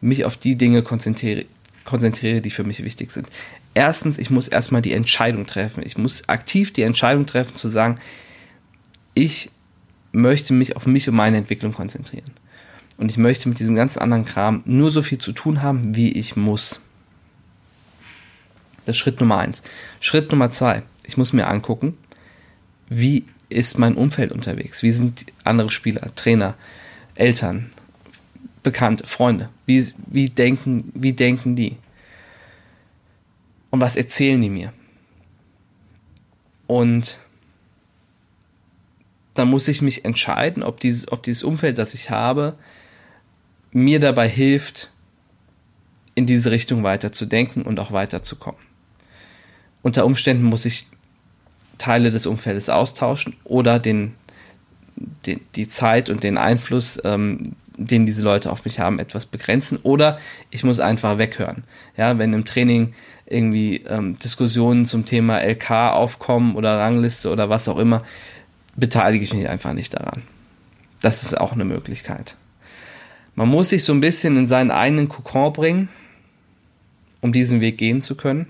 mich 0.00 0.24
auf 0.24 0.36
die 0.36 0.56
Dinge 0.56 0.82
konzentriere, 0.82 1.44
konzentriere, 1.84 2.40
die 2.40 2.50
für 2.50 2.64
mich 2.64 2.82
wichtig 2.84 3.10
sind. 3.10 3.28
Erstens, 3.74 4.18
ich 4.18 4.30
muss 4.30 4.48
erstmal 4.48 4.82
die 4.82 4.92
Entscheidung 4.92 5.46
treffen. 5.46 5.82
Ich 5.84 5.96
muss 5.96 6.28
aktiv 6.28 6.72
die 6.72 6.82
Entscheidung 6.82 7.26
treffen 7.26 7.54
zu 7.56 7.68
sagen, 7.68 7.98
ich 9.14 9.50
möchte 10.12 10.52
mich 10.52 10.76
auf 10.76 10.86
mich 10.86 11.08
und 11.08 11.14
meine 11.14 11.38
Entwicklung 11.38 11.72
konzentrieren. 11.72 12.30
Und 12.98 13.10
ich 13.10 13.16
möchte 13.16 13.48
mit 13.48 13.58
diesem 13.58 13.74
ganzen 13.74 14.00
anderen 14.00 14.24
Kram 14.24 14.62
nur 14.66 14.90
so 14.90 15.02
viel 15.02 15.18
zu 15.18 15.32
tun 15.32 15.62
haben, 15.62 15.96
wie 15.96 16.12
ich 16.12 16.36
muss. 16.36 16.80
Das 18.84 18.96
ist 18.96 19.00
Schritt 19.00 19.20
Nummer 19.20 19.38
eins. 19.38 19.62
Schritt 20.00 20.30
Nummer 20.30 20.50
zwei. 20.50 20.82
Ich 21.04 21.16
muss 21.16 21.32
mir 21.32 21.46
angucken, 21.46 21.96
wie 22.88 23.24
ist 23.48 23.78
mein 23.78 23.94
Umfeld 23.94 24.32
unterwegs? 24.32 24.82
Wie 24.82 24.92
sind 24.92 25.26
andere 25.44 25.70
Spieler, 25.70 26.14
Trainer, 26.14 26.54
Eltern, 27.14 27.72
Bekannte, 28.62 29.06
Freunde? 29.06 29.48
Wie, 29.66 29.84
wie, 30.06 30.30
denken, 30.30 30.92
wie 30.94 31.12
denken 31.12 31.56
die? 31.56 31.76
Und 33.70 33.80
was 33.80 33.96
erzählen 33.96 34.40
die 34.40 34.50
mir? 34.50 34.72
Und 36.66 37.18
da 39.34 39.44
muss 39.44 39.68
ich 39.68 39.82
mich 39.82 40.04
entscheiden, 40.04 40.62
ob 40.62 40.80
dieses, 40.80 41.10
ob 41.10 41.22
dieses 41.22 41.42
Umfeld, 41.42 41.78
das 41.78 41.94
ich 41.94 42.10
habe, 42.10 42.54
mir 43.72 43.98
dabei 43.98 44.28
hilft, 44.28 44.90
in 46.14 46.26
diese 46.26 46.50
Richtung 46.50 46.82
weiterzudenken 46.82 47.62
und 47.62 47.80
auch 47.80 47.92
weiterzukommen. 47.92 48.60
Unter 49.82 50.04
Umständen 50.04 50.44
muss 50.44 50.66
ich 50.66 50.86
Teile 51.78 52.10
des 52.10 52.26
Umfeldes 52.26 52.68
austauschen 52.68 53.34
oder 53.44 53.78
den, 53.78 54.14
den 55.26 55.40
die 55.54 55.68
Zeit 55.68 56.10
und 56.10 56.22
den 56.22 56.38
Einfluss, 56.38 57.00
ähm, 57.04 57.54
den 57.76 58.06
diese 58.06 58.22
Leute 58.22 58.50
auf 58.50 58.64
mich 58.64 58.80
haben, 58.80 58.98
etwas 58.98 59.26
begrenzen 59.26 59.78
oder 59.82 60.18
ich 60.50 60.64
muss 60.64 60.80
einfach 60.80 61.18
weghören. 61.18 61.64
Ja, 61.96 62.18
wenn 62.18 62.32
im 62.32 62.44
Training 62.44 62.94
irgendwie 63.26 63.82
ähm, 63.88 64.16
Diskussionen 64.16 64.84
zum 64.84 65.04
Thema 65.04 65.38
LK 65.40 65.70
aufkommen 65.70 66.54
oder 66.54 66.78
Rangliste 66.78 67.30
oder 67.30 67.48
was 67.48 67.68
auch 67.68 67.78
immer, 67.78 68.02
beteilige 68.76 69.24
ich 69.24 69.34
mich 69.34 69.48
einfach 69.48 69.72
nicht 69.72 69.94
daran. 69.94 70.22
Das 71.00 71.22
ist 71.22 71.38
auch 71.38 71.52
eine 71.52 71.64
Möglichkeit. 71.64 72.36
Man 73.34 73.48
muss 73.48 73.70
sich 73.70 73.84
so 73.84 73.92
ein 73.92 74.00
bisschen 74.00 74.36
in 74.36 74.46
seinen 74.46 74.70
eigenen 74.70 75.08
Kokon 75.08 75.52
bringen, 75.52 75.88
um 77.20 77.32
diesen 77.32 77.60
Weg 77.60 77.78
gehen 77.78 78.02
zu 78.02 78.16
können. 78.16 78.46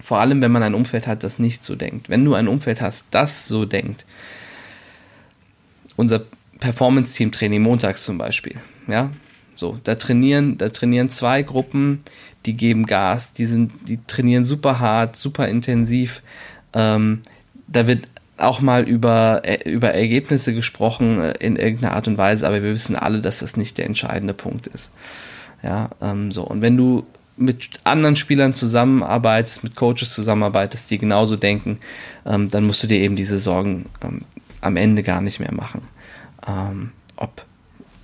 Vor 0.00 0.18
allem, 0.18 0.40
wenn 0.40 0.52
man 0.52 0.62
ein 0.62 0.74
Umfeld 0.74 1.06
hat, 1.06 1.24
das 1.24 1.38
nicht 1.38 1.64
so 1.64 1.74
denkt. 1.74 2.08
Wenn 2.08 2.24
du 2.24 2.34
ein 2.34 2.48
Umfeld 2.48 2.80
hast, 2.80 3.06
das 3.10 3.46
so 3.46 3.64
denkt. 3.64 4.06
Unser 5.96 6.22
Performance-Team 6.60 7.32
Training 7.32 7.62
montags 7.62 8.04
zum 8.04 8.18
Beispiel. 8.18 8.56
Ja, 8.86 9.10
so, 9.54 9.78
da 9.84 9.94
trainieren, 9.94 10.56
da 10.58 10.68
trainieren 10.70 11.10
zwei 11.10 11.42
Gruppen, 11.42 12.00
die 12.46 12.54
geben 12.54 12.86
Gas, 12.86 13.34
die 13.34 13.46
sind, 13.46 13.72
die 13.88 13.98
trainieren 14.06 14.44
super 14.44 14.80
hart, 14.80 15.16
super 15.16 15.48
intensiv. 15.48 16.22
Ähm, 16.72 17.20
da 17.66 17.86
wird 17.86 18.08
auch 18.38 18.60
mal 18.60 18.88
über, 18.88 19.42
äh, 19.44 19.70
über 19.70 19.92
Ergebnisse 19.92 20.54
gesprochen 20.54 21.20
äh, 21.20 21.34
in 21.40 21.56
irgendeiner 21.56 21.94
Art 21.94 22.08
und 22.08 22.16
Weise, 22.16 22.46
aber 22.46 22.62
wir 22.62 22.72
wissen 22.72 22.96
alle, 22.96 23.20
dass 23.20 23.40
das 23.40 23.56
nicht 23.56 23.76
der 23.78 23.86
entscheidende 23.86 24.34
Punkt 24.34 24.66
ist. 24.66 24.92
Ja, 25.62 25.90
ähm, 26.00 26.32
so. 26.32 26.42
Und 26.44 26.62
wenn 26.62 26.76
du 26.76 27.04
mit 27.36 27.68
anderen 27.84 28.16
Spielern 28.16 28.54
zusammenarbeitest, 28.54 29.64
mit 29.64 29.76
Coaches 29.76 30.12
zusammenarbeitest, 30.12 30.90
die 30.90 30.98
genauso 30.98 31.36
denken, 31.36 31.78
ähm, 32.26 32.48
dann 32.48 32.64
musst 32.64 32.82
du 32.82 32.86
dir 32.86 33.00
eben 33.00 33.16
diese 33.16 33.38
Sorgen 33.38 33.86
ähm, 34.02 34.22
am 34.60 34.76
Ende 34.76 35.02
gar 35.02 35.20
nicht 35.20 35.40
mehr 35.40 35.52
machen. 35.52 35.82
Ähm, 36.46 36.92
ob, 37.16 37.44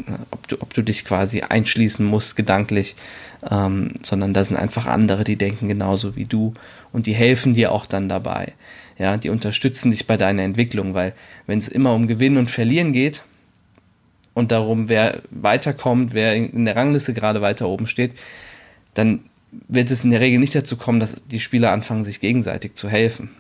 äh, 0.07 0.13
ob, 0.31 0.49
du, 0.49 0.61
ob 0.61 0.75
du 0.75 0.83
dich 0.83 1.05
quasi 1.05 1.43
einschließen 1.43 2.05
musst, 2.05 2.37
gedanklich, 2.37 2.97
ähm, 3.51 3.95
sondern 4.03 4.35
da 4.35 4.45
sind 4.45 4.57
einfach 4.57 4.87
andere, 4.87 5.25
die 5.25 5.37
denken 5.37 5.69
genauso 5.69 6.17
wie 6.17 6.25
du 6.25 6.55
und 6.93 7.07
die 7.07 7.15
helfen 7.15 7.55
dir 7.55 7.73
auch 7.73 7.87
dann 7.87 8.09
dabei. 8.09 8.53
Ja, 8.99 9.17
die 9.17 9.29
unterstützen 9.29 9.91
dich 9.91 10.07
bei 10.07 10.17
deiner 10.17 10.43
Entwicklung, 10.43 10.95
weil 10.95 11.15
wenn 11.47 11.59
es 11.59 11.69
immer 11.69 11.95
um 11.95 12.07
Gewinnen 12.07 12.39
und 12.39 12.51
Verlieren 12.51 12.93
geht 12.93 13.23
und 14.33 14.53
darum, 14.53 14.89
wer 14.89 15.23
weiterkommt, 15.31 16.15
wer 16.15 16.35
in 16.35 16.65
der 16.65 16.77
Rangliste 16.77 17.13
gerade 17.13 17.43
weiter 17.43 17.69
oben 17.69 17.87
steht, 17.87 18.15
dann 18.95 19.21
wird 19.69 19.91
es 19.91 20.05
in 20.05 20.11
der 20.11 20.21
Regel 20.21 20.39
nicht 20.39 20.55
dazu 20.55 20.77
kommen, 20.77 21.01
dass 21.01 21.23
die 21.27 21.41
Spieler 21.41 21.73
anfangen, 21.73 22.05
sich 22.05 22.21
gegenseitig 22.21 22.75
zu 22.75 22.89
helfen. 22.89 23.31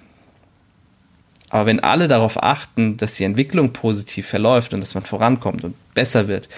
Aber 1.51 1.67
wenn 1.67 1.81
alle 1.81 2.09
darauf 2.09 2.43
achten, 2.43 2.97
dass 2.97 3.15
die 3.15 3.25
Entwicklung 3.25 3.73
positiv 3.73 4.27
verläuft 4.27 4.75
und 4.75 4.81
dass 4.81 4.95
man 4.95 5.05
vorankommt 5.05 5.65
und 5.65 5.75
besser 5.95 6.29
wird, 6.29 6.49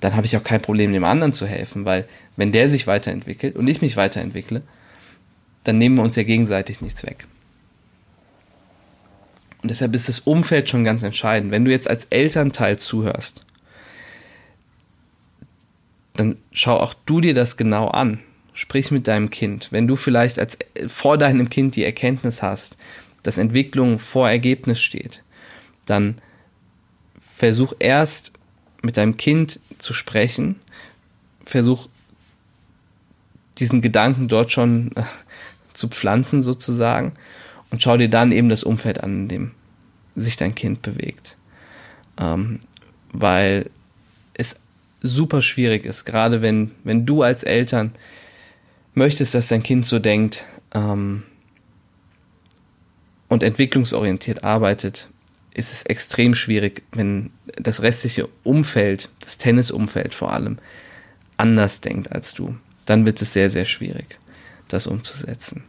dann 0.00 0.16
habe 0.16 0.26
ich 0.26 0.36
auch 0.36 0.44
kein 0.44 0.60
Problem, 0.60 0.92
dem 0.92 1.04
anderen 1.04 1.32
zu 1.32 1.46
helfen, 1.46 1.84
weil 1.84 2.06
wenn 2.36 2.52
der 2.52 2.68
sich 2.68 2.86
weiterentwickelt 2.86 3.56
und 3.56 3.68
ich 3.68 3.80
mich 3.80 3.96
weiterentwickle, 3.96 4.62
dann 5.62 5.78
nehmen 5.78 5.96
wir 5.96 6.02
uns 6.02 6.16
ja 6.16 6.24
gegenseitig 6.24 6.80
nichts 6.80 7.04
weg. 7.04 7.26
Und 9.62 9.70
deshalb 9.70 9.94
ist 9.94 10.10
das 10.10 10.20
Umfeld 10.20 10.68
schon 10.68 10.84
ganz 10.84 11.02
entscheidend. 11.02 11.50
Wenn 11.50 11.64
du 11.64 11.70
jetzt 11.70 11.88
als 11.88 12.04
Elternteil 12.06 12.78
zuhörst, 12.78 13.44
dann 16.12 16.36
schau 16.52 16.76
auch 16.76 16.92
du 17.06 17.20
dir 17.22 17.32
das 17.32 17.56
genau 17.56 17.88
an. 17.88 18.20
Sprich 18.52 18.90
mit 18.90 19.08
deinem 19.08 19.30
Kind. 19.30 19.72
Wenn 19.72 19.88
du 19.88 19.96
vielleicht 19.96 20.38
als, 20.38 20.58
vor 20.86 21.16
deinem 21.16 21.48
Kind 21.48 21.76
die 21.76 21.84
Erkenntnis 21.84 22.42
hast, 22.42 22.76
dass 23.24 23.38
Entwicklung 23.38 23.98
vor 23.98 24.30
Ergebnis 24.30 24.80
steht, 24.80 25.24
dann 25.86 26.20
versuch 27.18 27.72
erst 27.80 28.32
mit 28.82 28.96
deinem 28.96 29.16
Kind 29.16 29.58
zu 29.78 29.92
sprechen, 29.92 30.60
versuch 31.44 31.88
diesen 33.58 33.80
Gedanken 33.82 34.28
dort 34.28 34.52
schon 34.52 34.92
äh, 34.94 35.02
zu 35.72 35.88
pflanzen 35.88 36.42
sozusagen 36.42 37.14
und 37.70 37.82
schau 37.82 37.96
dir 37.96 38.08
dann 38.08 38.30
eben 38.30 38.48
das 38.48 38.62
Umfeld 38.62 39.02
an, 39.02 39.22
in 39.22 39.28
dem 39.28 39.50
sich 40.16 40.36
dein 40.36 40.54
Kind 40.54 40.82
bewegt. 40.82 41.36
Ähm, 42.18 42.60
weil 43.12 43.70
es 44.34 44.56
super 45.00 45.42
schwierig 45.42 45.86
ist, 45.86 46.04
gerade 46.04 46.42
wenn, 46.42 46.72
wenn 46.84 47.06
du 47.06 47.22
als 47.22 47.42
Eltern 47.42 47.92
möchtest, 48.94 49.34
dass 49.34 49.48
dein 49.48 49.62
Kind 49.62 49.86
so 49.86 49.98
denkt 49.98 50.44
ähm, 50.72 51.24
und 53.34 53.42
entwicklungsorientiert 53.42 54.44
arbeitet, 54.44 55.08
ist 55.52 55.72
es 55.72 55.82
extrem 55.82 56.34
schwierig, 56.34 56.82
wenn 56.92 57.30
das 57.56 57.82
restliche 57.82 58.28
Umfeld, 58.42 59.08
das 59.20 59.38
Tennisumfeld 59.38 60.14
vor 60.14 60.32
allem, 60.32 60.58
anders 61.36 61.80
denkt 61.80 62.10
als 62.12 62.34
du. 62.34 62.56
Dann 62.86 63.06
wird 63.06 63.20
es 63.22 63.32
sehr, 63.32 63.50
sehr 63.50 63.64
schwierig, 63.64 64.18
das 64.68 64.86
umzusetzen. 64.86 65.64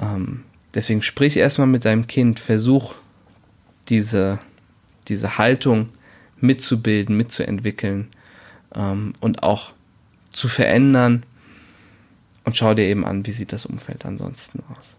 Ähm, 0.00 0.44
Deswegen 0.74 1.02
sprich 1.02 1.36
erstmal 1.36 1.66
mit 1.66 1.84
deinem 1.84 2.06
Kind, 2.06 2.38
versuch 2.38 2.94
diese, 3.88 4.38
diese 5.08 5.36
Haltung 5.38 5.90
mitzubilden, 6.38 7.16
mitzuentwickeln 7.16 8.08
ähm, 8.74 9.14
und 9.20 9.42
auch 9.42 9.72
zu 10.30 10.46
verändern 10.46 11.24
und 12.44 12.56
schau 12.56 12.74
dir 12.74 12.84
eben 12.84 13.04
an, 13.04 13.26
wie 13.26 13.32
sieht 13.32 13.52
das 13.52 13.66
Umfeld 13.66 14.06
ansonsten 14.06 14.62
aus. 14.76 14.96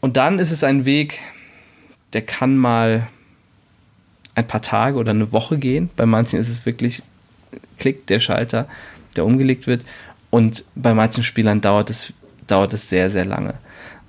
Und 0.00 0.16
dann 0.16 0.38
ist 0.38 0.50
es 0.50 0.64
ein 0.64 0.84
Weg, 0.84 1.20
der 2.12 2.22
kann 2.22 2.56
mal 2.56 3.06
ein 4.34 4.46
paar 4.46 4.62
Tage 4.62 4.98
oder 4.98 5.10
eine 5.10 5.32
Woche 5.32 5.58
gehen. 5.58 5.90
Bei 5.96 6.06
manchen 6.06 6.38
ist 6.38 6.48
es 6.48 6.64
wirklich, 6.64 7.02
klickt 7.78 8.08
der 8.08 8.20
Schalter, 8.20 8.68
der 9.16 9.24
umgelegt 9.24 9.66
wird. 9.66 9.84
Und 10.30 10.64
bei 10.74 10.94
manchen 10.94 11.24
Spielern 11.24 11.60
dauert 11.60 11.90
es 11.90 12.12
dauert 12.48 12.74
es 12.74 12.88
sehr, 12.88 13.10
sehr 13.10 13.24
lange. 13.24 13.54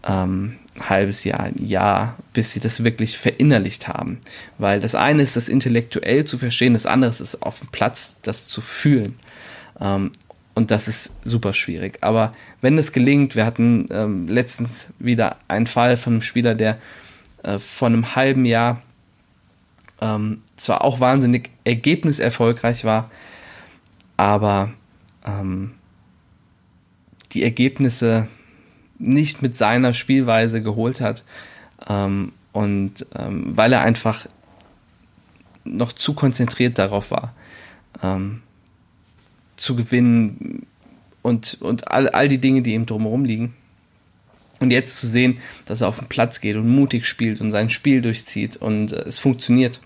Ähm, 0.08 0.56
halbes 0.80 1.23
Jahr, 1.25 1.41
ein 1.41 1.58
Jahr, 1.58 2.15
bis 2.34 2.54
sie 2.54 2.60
das 2.60 2.84
wirklich 2.84 3.17
verinnerlicht 3.17 3.88
haben. 3.88 4.19
Weil 4.58 4.80
das 4.80 4.95
eine 4.95 5.23
ist, 5.23 5.36
das 5.36 5.49
intellektuell 5.49 6.25
zu 6.25 6.38
verstehen, 6.38 6.73
das 6.73 6.86
andere 6.86 7.12
ist, 7.12 7.43
auf 7.43 7.60
dem 7.60 7.67
Platz 7.67 8.15
das 8.21 8.47
zu 8.47 8.62
fühlen. 8.62 9.15
Ähm, 9.80 10.12
und 10.55 10.71
das 10.71 10.88
ist 10.88 11.25
super 11.25 11.53
schwierig. 11.53 11.99
Aber 12.01 12.31
wenn 12.62 12.77
es 12.77 12.91
gelingt, 12.91 13.35
wir 13.35 13.45
hatten 13.45 13.88
ähm, 13.91 14.27
letztens 14.27 14.93
wieder 14.99 15.38
einen 15.47 15.67
Fall 15.67 15.97
von 15.97 16.13
einem 16.13 16.21
Spieler, 16.21 16.55
der 16.55 16.77
äh, 17.43 17.59
vor 17.59 17.88
einem 17.88 18.15
halben 18.15 18.45
Jahr 18.45 18.81
ähm, 20.01 20.41
zwar 20.55 20.83
auch 20.83 20.99
wahnsinnig 20.99 21.49
ergebniserfolgreich 21.63 22.83
war, 22.83 23.09
aber 24.17 24.71
ähm, 25.25 25.71
die 27.31 27.43
Ergebnisse 27.43 28.27
nicht 28.97 29.41
mit 29.41 29.55
seiner 29.55 29.93
Spielweise 29.93 30.62
geholt 30.62 31.01
hat. 31.01 31.23
Ähm, 31.88 32.33
und 32.51 33.05
ähm, 33.15 33.55
weil 33.55 33.71
er 33.73 33.81
einfach 33.81 34.25
noch 35.63 35.93
zu 35.93 36.13
konzentriert 36.13 36.79
darauf 36.79 37.12
war, 37.12 37.33
ähm, 38.01 38.41
zu 39.60 39.76
gewinnen 39.76 40.65
und, 41.22 41.58
und 41.62 41.91
all, 41.91 42.10
all 42.10 42.28
die 42.28 42.39
Dinge, 42.39 42.62
die 42.62 42.74
ihm 42.74 42.86
drumherum 42.86 43.26
liegen. 43.26 43.54
Und 44.60 44.72
jetzt 44.72 44.98
zu 44.98 45.08
sehen, 45.08 45.38
dass 45.65 45.82
er 45.82 45.88
auf 45.88 46.00
den 46.00 46.10
Platz 46.10 46.41
geht 46.41 46.58
und 46.58 46.67
mutig 46.67 47.06
spielt 47.06 47.39
und 47.39 47.52
sein 47.52 47.69
Spiel 47.69 48.02
durchzieht 48.02 48.58
und 48.58 48.91
äh, 48.91 49.04
es 49.04 49.19
funktioniert 49.19 49.80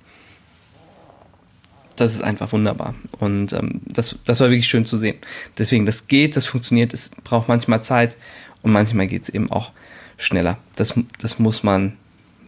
das 1.96 2.16
ist 2.16 2.22
einfach 2.22 2.52
wunderbar. 2.52 2.96
Und 3.20 3.54
ähm, 3.54 3.82
das, 3.86 4.18
das 4.26 4.40
war 4.40 4.50
wirklich 4.50 4.68
schön 4.68 4.86
zu 4.86 4.98
sehen. 4.98 5.18
Deswegen, 5.58 5.86
das 5.86 6.08
geht, 6.08 6.36
das 6.36 6.46
funktioniert, 6.46 6.94
es 6.94 7.10
braucht 7.24 7.48
manchmal 7.48 7.84
Zeit 7.84 8.18
und 8.62 8.72
manchmal 8.72 9.08
geht 9.08 9.24
es 9.24 9.30
eben 9.30 9.52
auch 9.52 9.72
schneller. 10.18 10.58
Das, 10.76 10.96
das 11.20 11.40
muss 11.40 11.64
man 11.64 11.94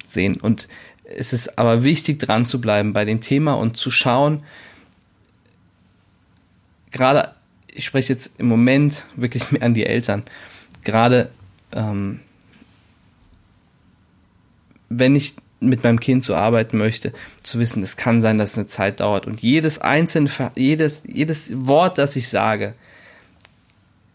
sehen. 0.08 0.38
Und 0.38 0.68
es 1.04 1.34
ist 1.34 1.60
aber 1.60 1.84
wichtig, 1.84 2.20
dran 2.20 2.46
zu 2.46 2.60
bleiben 2.60 2.94
bei 2.94 3.06
dem 3.06 3.22
Thema 3.22 3.54
und 3.54 3.78
zu 3.78 3.92
schauen, 3.92 4.44
gerade, 6.96 7.36
ich 7.68 7.86
spreche 7.86 8.14
jetzt 8.14 8.40
im 8.40 8.48
Moment 8.48 9.06
wirklich 9.18 9.52
mehr 9.52 9.62
an 9.64 9.74
die 9.74 9.86
Eltern, 9.86 10.24
gerade 10.84 11.30
ähm, 11.74 12.22
wenn 14.88 15.16
ich 15.16 15.36
mit 15.60 15.84
meinem 15.84 16.00
Kind 16.00 16.24
so 16.24 16.36
arbeiten 16.36 16.78
möchte, 16.78 17.12
zu 17.44 17.60
wissen, 17.60 17.84
es 17.84 17.98
kann 17.98 18.22
sein, 18.22 18.38
dass 18.38 18.52
es 18.52 18.58
eine 18.58 18.68
Zeit 18.68 19.02
dauert 19.02 19.26
und 19.26 19.42
jedes 19.42 19.80
einzelne, 19.80 20.30
jedes, 20.56 21.04
jedes 21.06 21.68
Wort, 21.68 21.98
das 21.98 22.16
ich 22.16 22.30
sage, 22.30 22.76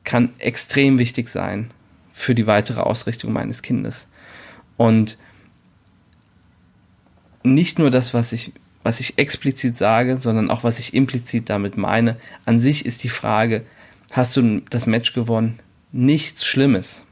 kann 0.05 0.33
extrem 0.39 0.99
wichtig 0.99 1.29
sein 1.29 1.71
für 2.13 2.35
die 2.35 2.47
weitere 2.47 2.81
Ausrichtung 2.81 3.33
meines 3.33 3.63
Kindes. 3.63 4.09
Und 4.77 5.19
nicht 7.43 7.79
nur 7.79 7.91
das, 7.91 8.15
was 8.15 8.33
ich, 8.33 8.53
was 8.83 9.01
ich 9.01 9.19
explizit 9.19 9.77
sage, 9.77 10.17
sondern 10.17 10.51
auch 10.51 10.65
was 10.65 10.79
ich 10.79 10.95
implizit 10.95 11.51
damit 11.51 11.77
meine. 11.77 12.17
An 12.47 12.59
sich 12.59 12.87
ist 12.87 13.05
die 13.05 13.09
Frage, 13.09 13.65
hast 14.13 14.37
du 14.37 14.63
das 14.71 14.87
Match 14.87 15.13
gewonnen? 15.13 15.59
Nichts 15.93 16.47
Schlimmes. 16.47 17.03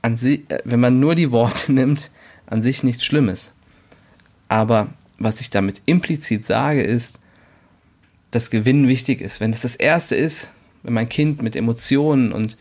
An 0.00 0.16
sich, 0.16 0.50
äh, 0.50 0.58
wenn 0.64 0.80
man 0.80 1.00
nur 1.00 1.14
die 1.14 1.30
Worte 1.30 1.72
nimmt, 1.72 2.10
an 2.46 2.62
sich 2.62 2.82
nichts 2.82 3.04
Schlimmes. 3.04 3.52
Aber 4.48 4.88
was 5.18 5.40
ich 5.40 5.50
damit 5.50 5.82
implizit 5.86 6.44
sage, 6.44 6.82
ist, 6.82 7.18
dass 8.30 8.50
Gewinnen 8.50 8.88
wichtig 8.88 9.20
ist. 9.20 9.40
Wenn 9.40 9.52
es 9.52 9.60
das 9.60 9.76
Erste 9.76 10.16
ist, 10.16 10.48
wenn 10.82 10.94
mein 10.94 11.08
Kind 11.08 11.42
mit 11.42 11.54
Emotionen 11.54 12.32
und 12.32 12.56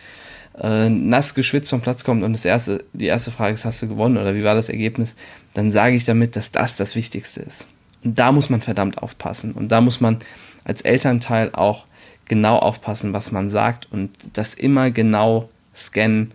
äh, 0.60 0.90
nass 0.90 1.34
geschwitzt 1.34 1.70
vom 1.70 1.82
Platz 1.82 2.04
kommt 2.04 2.24
und 2.24 2.34
das 2.34 2.46
erste, 2.46 2.84
die 2.94 3.08
erste 3.08 3.32
Frage 3.32 3.54
ist, 3.54 3.66
hast 3.66 3.82
du 3.82 3.88
gewonnen 3.88 4.18
oder 4.18 4.36
wie 4.36 4.44
war 4.44 4.56
das 4.56 4.70
Ergebnis, 4.70 5.16
dann 5.54 5.72
sage 5.72 5.96
ich 5.96 6.04
damit, 6.04 6.36
dass 6.36 6.52
das 6.52 6.78
das 6.78 6.96
Wichtigste 6.96 7.42
ist. 7.42 7.68
Und 8.04 8.18
da 8.20 8.32
muss 8.32 8.50
man 8.50 8.62
verdammt 8.62 8.98
aufpassen. 8.98 9.54
Und 9.54 9.72
da 9.72 9.82
muss 9.82 10.02
man 10.02 10.20
als 10.64 10.82
Elternteil 10.82 11.52
auch 11.54 11.86
genau 12.26 12.58
aufpassen, 12.58 13.14
was 13.14 13.32
man 13.32 13.50
sagt 13.50 13.92
und 13.92 14.10
das 14.34 14.54
immer 14.54 14.92
genau 14.92 15.50
scannen, 15.76 16.34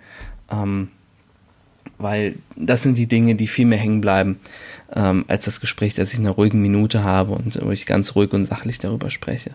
ähm, 0.50 0.90
weil 1.98 2.36
das 2.54 2.82
sind 2.82 2.98
die 2.98 3.06
Dinge, 3.06 3.34
die 3.34 3.46
viel 3.46 3.64
mehr 3.64 3.78
hängen 3.78 4.00
bleiben, 4.02 4.38
ähm, 4.94 5.24
als 5.28 5.46
das 5.46 5.60
Gespräch, 5.60 5.94
das 5.94 6.12
ich 6.12 6.18
in 6.18 6.26
einer 6.26 6.34
ruhigen 6.34 6.60
Minute 6.60 7.02
habe 7.02 7.32
und 7.32 7.58
wo 7.64 7.70
ich 7.70 7.86
ganz 7.86 8.14
ruhig 8.14 8.32
und 8.32 8.44
sachlich 8.44 8.78
darüber 8.78 9.10
spreche. 9.10 9.52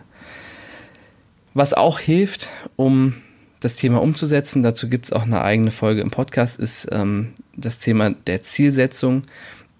Was 1.54 1.74
auch 1.74 2.00
hilft, 2.00 2.48
um 2.76 3.14
das 3.62 3.76
Thema 3.76 4.02
umzusetzen, 4.02 4.64
dazu 4.64 4.88
gibt 4.88 5.06
es 5.06 5.12
auch 5.12 5.22
eine 5.22 5.42
eigene 5.42 5.70
Folge 5.70 6.00
im 6.00 6.10
Podcast, 6.10 6.58
ist 6.58 6.88
ähm, 6.90 7.32
das 7.56 7.78
Thema 7.78 8.10
der 8.10 8.42
Zielsetzung, 8.42 9.22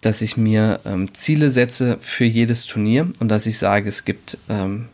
dass 0.00 0.22
ich 0.22 0.36
mir 0.36 0.80
ähm, 0.84 1.12
Ziele 1.12 1.50
setze 1.50 1.98
für 2.00 2.24
jedes 2.24 2.66
Turnier 2.66 3.08
und 3.18 3.28
dass 3.28 3.44
ich 3.46 3.58
sage, 3.58 3.88
es 3.88 4.04
gibt 4.04 4.38
ähm, 4.48 4.86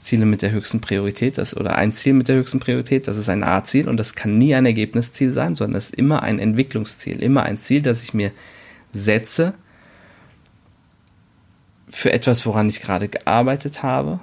Ziele 0.00 0.26
mit 0.26 0.42
der 0.42 0.52
höchsten 0.52 0.80
Priorität, 0.80 1.38
das, 1.38 1.56
oder 1.56 1.74
ein 1.74 1.92
Ziel 1.92 2.14
mit 2.14 2.28
der 2.28 2.36
höchsten 2.36 2.60
Priorität, 2.60 3.08
das 3.08 3.16
ist 3.16 3.28
ein 3.28 3.42
A-Ziel 3.42 3.88
und 3.88 3.96
das 3.96 4.14
kann 4.14 4.38
nie 4.38 4.54
ein 4.54 4.64
Ergebnisziel 4.64 5.32
sein, 5.32 5.56
sondern 5.56 5.76
es 5.76 5.86
ist 5.86 5.96
immer 5.96 6.22
ein 6.22 6.38
Entwicklungsziel, 6.38 7.20
immer 7.20 7.42
ein 7.42 7.58
Ziel, 7.58 7.82
das 7.82 8.04
ich 8.04 8.14
mir 8.14 8.30
setze 8.92 9.54
für 11.88 12.12
etwas, 12.12 12.46
woran 12.46 12.68
ich 12.68 12.80
gerade 12.80 13.08
gearbeitet 13.08 13.82
habe 13.82 14.20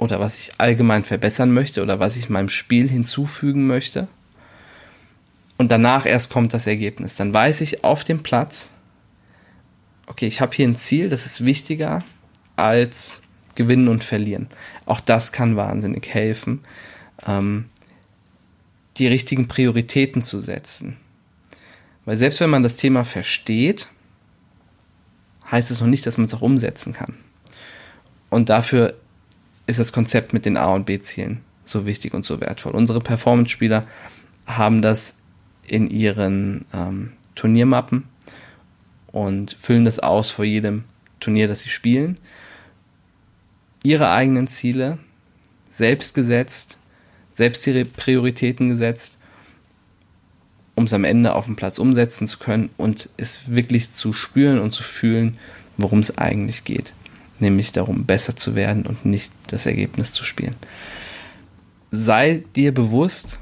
oder 0.00 0.18
was 0.18 0.40
ich 0.40 0.52
allgemein 0.58 1.04
verbessern 1.04 1.52
möchte 1.52 1.82
oder 1.82 2.00
was 2.00 2.16
ich 2.16 2.30
meinem 2.30 2.48
Spiel 2.48 2.88
hinzufügen 2.88 3.66
möchte. 3.66 4.08
Und 5.58 5.70
danach 5.70 6.06
erst 6.06 6.30
kommt 6.30 6.54
das 6.54 6.66
Ergebnis. 6.66 7.16
Dann 7.16 7.34
weiß 7.34 7.60
ich 7.60 7.84
auf 7.84 8.02
dem 8.02 8.22
Platz, 8.22 8.72
okay, 10.06 10.26
ich 10.26 10.40
habe 10.40 10.56
hier 10.56 10.66
ein 10.66 10.74
Ziel, 10.74 11.10
das 11.10 11.26
ist 11.26 11.44
wichtiger 11.44 12.02
als 12.56 13.20
gewinnen 13.56 13.88
und 13.88 14.02
verlieren. 14.02 14.48
Auch 14.86 15.00
das 15.00 15.32
kann 15.32 15.56
wahnsinnig 15.56 16.08
helfen, 16.08 16.60
ähm, 17.26 17.68
die 18.96 19.06
richtigen 19.06 19.48
Prioritäten 19.48 20.22
zu 20.22 20.40
setzen. 20.40 20.96
Weil 22.06 22.16
selbst 22.16 22.40
wenn 22.40 22.50
man 22.50 22.62
das 22.62 22.76
Thema 22.76 23.04
versteht, 23.04 23.86
heißt 25.50 25.70
es 25.70 25.80
noch 25.82 25.88
nicht, 25.88 26.06
dass 26.06 26.16
man 26.16 26.26
es 26.26 26.34
auch 26.34 26.40
umsetzen 26.40 26.94
kann. 26.94 27.16
Und 28.30 28.48
dafür 28.48 28.94
ist 29.70 29.78
das 29.78 29.92
Konzept 29.92 30.32
mit 30.32 30.44
den 30.44 30.56
A- 30.56 30.74
und 30.74 30.86
B-Zielen 30.86 31.40
so 31.64 31.86
wichtig 31.86 32.14
und 32.14 32.24
so 32.24 32.40
wertvoll. 32.40 32.74
Unsere 32.74 33.00
Performance-Spieler 33.00 33.86
haben 34.46 34.82
das 34.82 35.16
in 35.66 35.88
ihren 35.88 36.64
ähm, 36.74 37.12
Turniermappen 37.36 38.04
und 39.06 39.56
füllen 39.58 39.84
das 39.84 40.00
aus 40.00 40.30
vor 40.30 40.44
jedem 40.44 40.84
Turnier, 41.20 41.48
das 41.48 41.62
sie 41.62 41.68
spielen. 41.68 42.18
Ihre 43.82 44.10
eigenen 44.10 44.46
Ziele 44.46 44.98
selbst 45.70 46.14
gesetzt, 46.14 46.78
selbst 47.32 47.66
ihre 47.66 47.84
Prioritäten 47.84 48.68
gesetzt, 48.68 49.18
um 50.74 50.84
es 50.84 50.92
am 50.92 51.04
Ende 51.04 51.34
auf 51.34 51.46
dem 51.46 51.56
Platz 51.56 51.78
umsetzen 51.78 52.26
zu 52.26 52.38
können 52.38 52.70
und 52.76 53.08
es 53.16 53.54
wirklich 53.54 53.92
zu 53.92 54.12
spüren 54.12 54.58
und 54.58 54.72
zu 54.72 54.82
fühlen, 54.82 55.38
worum 55.76 56.00
es 56.00 56.18
eigentlich 56.18 56.64
geht 56.64 56.94
nämlich 57.40 57.72
darum, 57.72 58.04
besser 58.04 58.36
zu 58.36 58.54
werden 58.54 58.86
und 58.86 59.04
nicht 59.04 59.32
das 59.48 59.66
Ergebnis 59.66 60.12
zu 60.12 60.24
spielen. 60.24 60.56
Sei 61.90 62.44
dir 62.54 62.72
bewusst, 62.72 63.38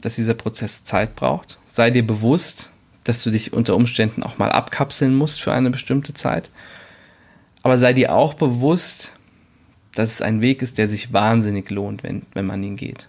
dass 0.00 0.16
dieser 0.16 0.34
Prozess 0.34 0.84
Zeit 0.84 1.16
braucht. 1.16 1.58
Sei 1.66 1.90
dir 1.90 2.06
bewusst, 2.06 2.70
dass 3.04 3.22
du 3.22 3.30
dich 3.30 3.52
unter 3.52 3.74
Umständen 3.74 4.22
auch 4.22 4.38
mal 4.38 4.50
abkapseln 4.50 5.14
musst 5.14 5.40
für 5.40 5.52
eine 5.52 5.70
bestimmte 5.70 6.14
Zeit. 6.14 6.50
Aber 7.62 7.78
sei 7.78 7.92
dir 7.92 8.14
auch 8.14 8.34
bewusst, 8.34 9.12
dass 9.94 10.14
es 10.14 10.22
ein 10.22 10.40
Weg 10.40 10.62
ist, 10.62 10.78
der 10.78 10.88
sich 10.88 11.12
wahnsinnig 11.12 11.70
lohnt, 11.70 12.02
wenn, 12.02 12.22
wenn 12.34 12.46
man 12.46 12.62
ihn 12.62 12.76
geht. 12.76 13.08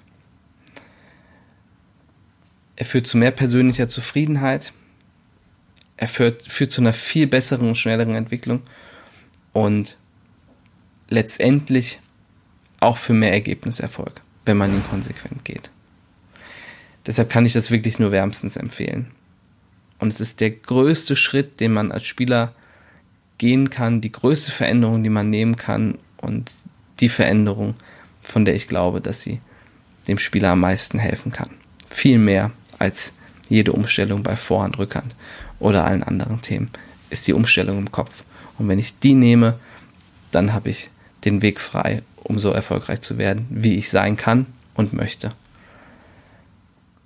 Er 2.76 2.86
führt 2.86 3.08
zu 3.08 3.18
mehr 3.18 3.32
persönlicher 3.32 3.90
Zufriedenheit. 3.90 4.74
Er 5.98 6.08
führt, 6.08 6.44
führt 6.44 6.72
zu 6.72 6.82
einer 6.82 6.94
viel 6.94 7.28
besseren 7.28 7.68
und 7.68 7.76
schnelleren 7.76 8.16
Entwicklung 8.16 8.62
und 9.54 9.98
letztendlich 11.10 12.00
auch 12.80 12.98
für 12.98 13.14
mehr 13.14 13.34
Ergebniserfolg, 13.34 14.22
wenn 14.46 14.58
man 14.58 14.74
ihn 14.74 14.84
konsequent 14.90 15.44
geht. 15.44 15.70
Deshalb 17.06 17.30
kann 17.30 17.46
ich 17.46 17.54
das 17.54 17.72
wirklich 17.72 18.00
nur 18.00 18.12
wärmstens 18.12 18.56
empfehlen. 18.56 19.12
Und 19.98 20.14
es 20.14 20.22
ist 20.22 20.40
der 20.40 20.52
größte 20.52 21.16
Schritt, 21.16 21.60
den 21.60 21.74
man 21.74 21.92
als 21.92 22.06
Spieler 22.06 22.54
gehen 23.38 23.70
kann, 23.70 24.02
die 24.02 24.12
größte 24.12 24.52
Veränderung, 24.52 25.04
die 25.04 25.10
man 25.10 25.30
nehmen 25.30 25.56
kann 25.56 25.98
und 26.18 26.52
die 27.00 27.10
Veränderung, 27.10 27.76
von 28.22 28.46
der 28.46 28.56
ich 28.56 28.68
glaube, 28.68 29.02
dass 29.02 29.24
sie 29.24 29.42
dem 30.08 30.18
Spieler 30.18 30.52
am 30.52 30.62
meisten 30.62 31.00
helfen 31.00 31.32
kann. 31.32 31.50
Viel 31.90 32.20
mehr 32.20 32.52
als 32.78 33.14
jede 33.50 33.74
Umstellung 33.74 34.24
bei 34.24 34.36
Vorhand, 34.36 34.78
Rückhand 34.78 35.16
oder 35.60 35.86
allen 35.86 36.04
anderen 36.04 36.42
Themen 36.42 36.70
ist 37.10 37.28
die 37.28 37.34
Umstellung 37.34 37.78
im 37.78 37.92
Kopf. 37.92 38.24
Und 38.60 38.68
wenn 38.68 38.78
ich 38.80 39.00
die 39.00 39.16
nehme, 39.16 39.58
dann 40.32 40.54
habe 40.54 40.70
ich 40.70 40.90
den 41.26 41.42
Weg 41.42 41.60
frei, 41.60 42.04
um 42.24 42.38
so 42.38 42.52
erfolgreich 42.52 43.02
zu 43.02 43.18
werden, 43.18 43.48
wie 43.50 43.78
ich 43.78 43.90
sein 43.90 44.16
kann 44.16 44.46
und 44.76 44.94
möchte. 44.94 45.32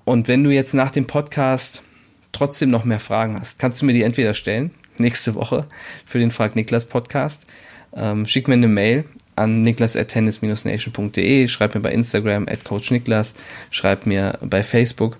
Und 0.04 0.28
wenn 0.28 0.44
du 0.44 0.50
jetzt 0.50 0.74
nach 0.74 0.92
dem 0.92 1.08
Podcast 1.08 1.82
trotzdem 2.34 2.70
noch 2.70 2.84
mehr 2.84 3.00
Fragen 3.00 3.39
hast, 3.39 3.60
kannst 3.60 3.82
du 3.82 3.86
mir 3.86 3.94
die 3.94 4.04
entweder 4.04 4.34
stellen, 4.34 4.72
nächste 4.98 5.36
Woche 5.36 5.66
für 6.06 6.20
den 6.20 6.32
Frag 6.32 6.56
Niklas 6.56 6.86
Podcast. 6.86 7.48
Ähm, 7.96 8.26
schick 8.26 8.48
mir 8.48 8.56
eine 8.56 8.68
Mail 8.68 9.06
an 9.36 9.63
niklas.tennis-nation.de, 9.63 11.48
schreib 11.48 11.74
mir 11.74 11.82
bei 11.82 11.92
Instagram 11.92 12.48
at 12.48 12.66
Coach 12.66 12.92
Niklas, 12.92 13.36
schreib 13.72 14.06
mir 14.06 14.38
bei 14.42 14.63
Facebook. 14.63 15.18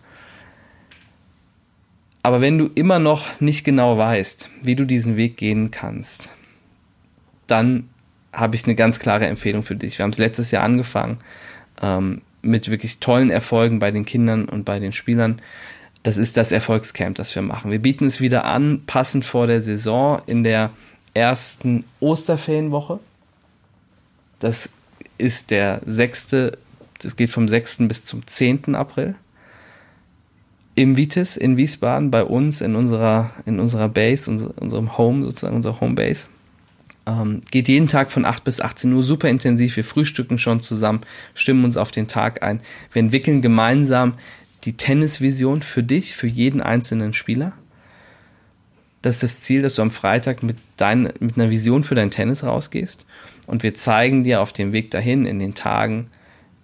Aber 2.24 2.40
wenn 2.40 2.58
du 2.58 2.70
immer 2.74 3.00
noch 3.00 3.42
nicht 3.42 3.66
genau 3.66 3.98
weißt, 3.98 4.50
wie 4.64 4.76
du 4.76 4.86
diesen 4.86 5.18
Weg 5.18 5.36
gehen 5.36 5.72
kannst, 5.72 6.32
dann 7.48 7.90
habe 8.32 8.56
ich 8.56 8.64
eine 8.64 8.76
ganz 8.76 9.00
klare 9.00 9.28
Empfehlung 9.28 9.62
für 9.62 9.76
dich. 9.76 9.98
Wir 9.98 10.04
haben 10.04 10.12
es 10.12 10.18
letztes 10.18 10.50
Jahr 10.52 10.64
angefangen 10.64 11.18
ähm, 11.82 12.22
mit 12.42 12.70
wirklich 12.70 13.00
tollen 13.00 13.30
Erfolgen 13.30 13.80
bei 13.80 13.92
den 13.92 14.06
Kindern 14.06 14.46
und 14.46 14.64
bei 14.64 14.80
den 14.80 14.94
Spielern. 14.94 15.42
Das 16.02 16.18
ist 16.18 16.38
das 16.38 16.54
Erfolgscamp, 16.54 17.16
das 17.16 17.36
wir 17.36 17.42
machen. 17.42 17.72
Wir 17.72 17.80
bieten 17.80 18.06
es 18.06 18.22
wieder 18.22 18.46
an, 18.46 18.84
passend 18.88 19.26
vor 19.26 19.46
der 19.46 19.62
Saison 19.62 20.22
in 20.26 20.44
der 20.44 20.72
ersten 21.14 21.84
Osterferienwoche. 22.00 23.00
Das 24.40 24.70
ist 25.18 25.52
der 25.52 25.82
sechste, 25.86 26.58
das 27.02 27.18
geht 27.18 27.32
vom 27.32 27.50
6. 27.50 27.80
bis 27.88 28.06
zum 28.06 28.26
10. 28.26 28.76
April 28.76 29.16
im 30.76 30.98
Vitis 30.98 31.38
in 31.38 31.58
Wiesbaden 31.58 32.10
bei 32.10 32.24
uns 32.24 32.62
in 32.62 32.76
unserer, 32.76 33.32
in 33.46 33.60
unserer 33.60 33.90
Base, 33.90 34.30
unser, 34.30 34.58
unserem 34.60 34.98
Home, 34.98 35.24
sozusagen 35.24 35.56
unserer 35.56 35.80
Homebase. 35.80 36.28
Ähm, 37.06 37.42
geht 37.52 37.68
jeden 37.68 37.88
Tag 37.88 38.12
von 38.12 38.26
8 38.26 38.44
bis 38.44 38.62
18 38.62 38.92
Uhr 38.94 39.04
super 39.04 39.30
intensiv. 39.30 39.76
Wir 39.76 39.84
frühstücken 39.84 40.38
schon 40.38 40.62
zusammen, 40.62 41.02
stimmen 41.36 41.66
uns 41.66 41.78
auf 41.78 41.92
den 41.92 42.08
Tag 42.08 42.44
ein. 42.44 42.62
Wir 42.92 43.02
entwickeln 43.02 43.42
gemeinsam 43.42 44.14
die 44.64 44.78
Tennisvision 44.78 45.62
für 45.62 45.84
dich, 45.84 46.16
für 46.16 46.28
jeden 46.28 46.62
einzelnen 46.62 47.14
Spieler. 47.14 47.54
das 49.02 49.16
ist 49.16 49.24
das 49.24 49.40
Ziel, 49.42 49.62
dass 49.62 49.76
du 49.76 49.82
am 49.82 49.92
Freitag 49.92 50.44
mit, 50.44 50.56
dein, 50.78 51.12
mit 51.20 51.38
einer 51.38 51.50
Vision 51.50 51.84
für 51.84 51.96
dein 51.96 52.10
Tennis 52.10 52.46
rausgehst 52.46 53.06
und 53.48 53.62
wir 53.62 53.74
zeigen 53.74 54.24
dir 54.24 54.42
auf 54.42 54.54
dem 54.54 54.72
Weg 54.72 54.92
dahin 54.92 55.26
in 55.26 55.40
den 55.40 55.54
Tagen, 55.54 56.06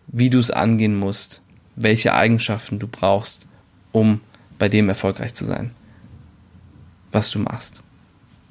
wie 0.07 0.29
du 0.29 0.39
es 0.39 0.49
angehen 0.49 0.95
musst, 0.95 1.41
welche 1.75 2.13
Eigenschaften 2.13 2.79
du 2.79 2.87
brauchst, 2.87 3.48
um 3.91 4.21
bei 4.57 4.69
dem 4.69 4.89
erfolgreich 4.89 5.33
zu 5.33 5.45
sein, 5.45 5.71
was 7.11 7.31
du 7.31 7.39
machst. 7.39 7.81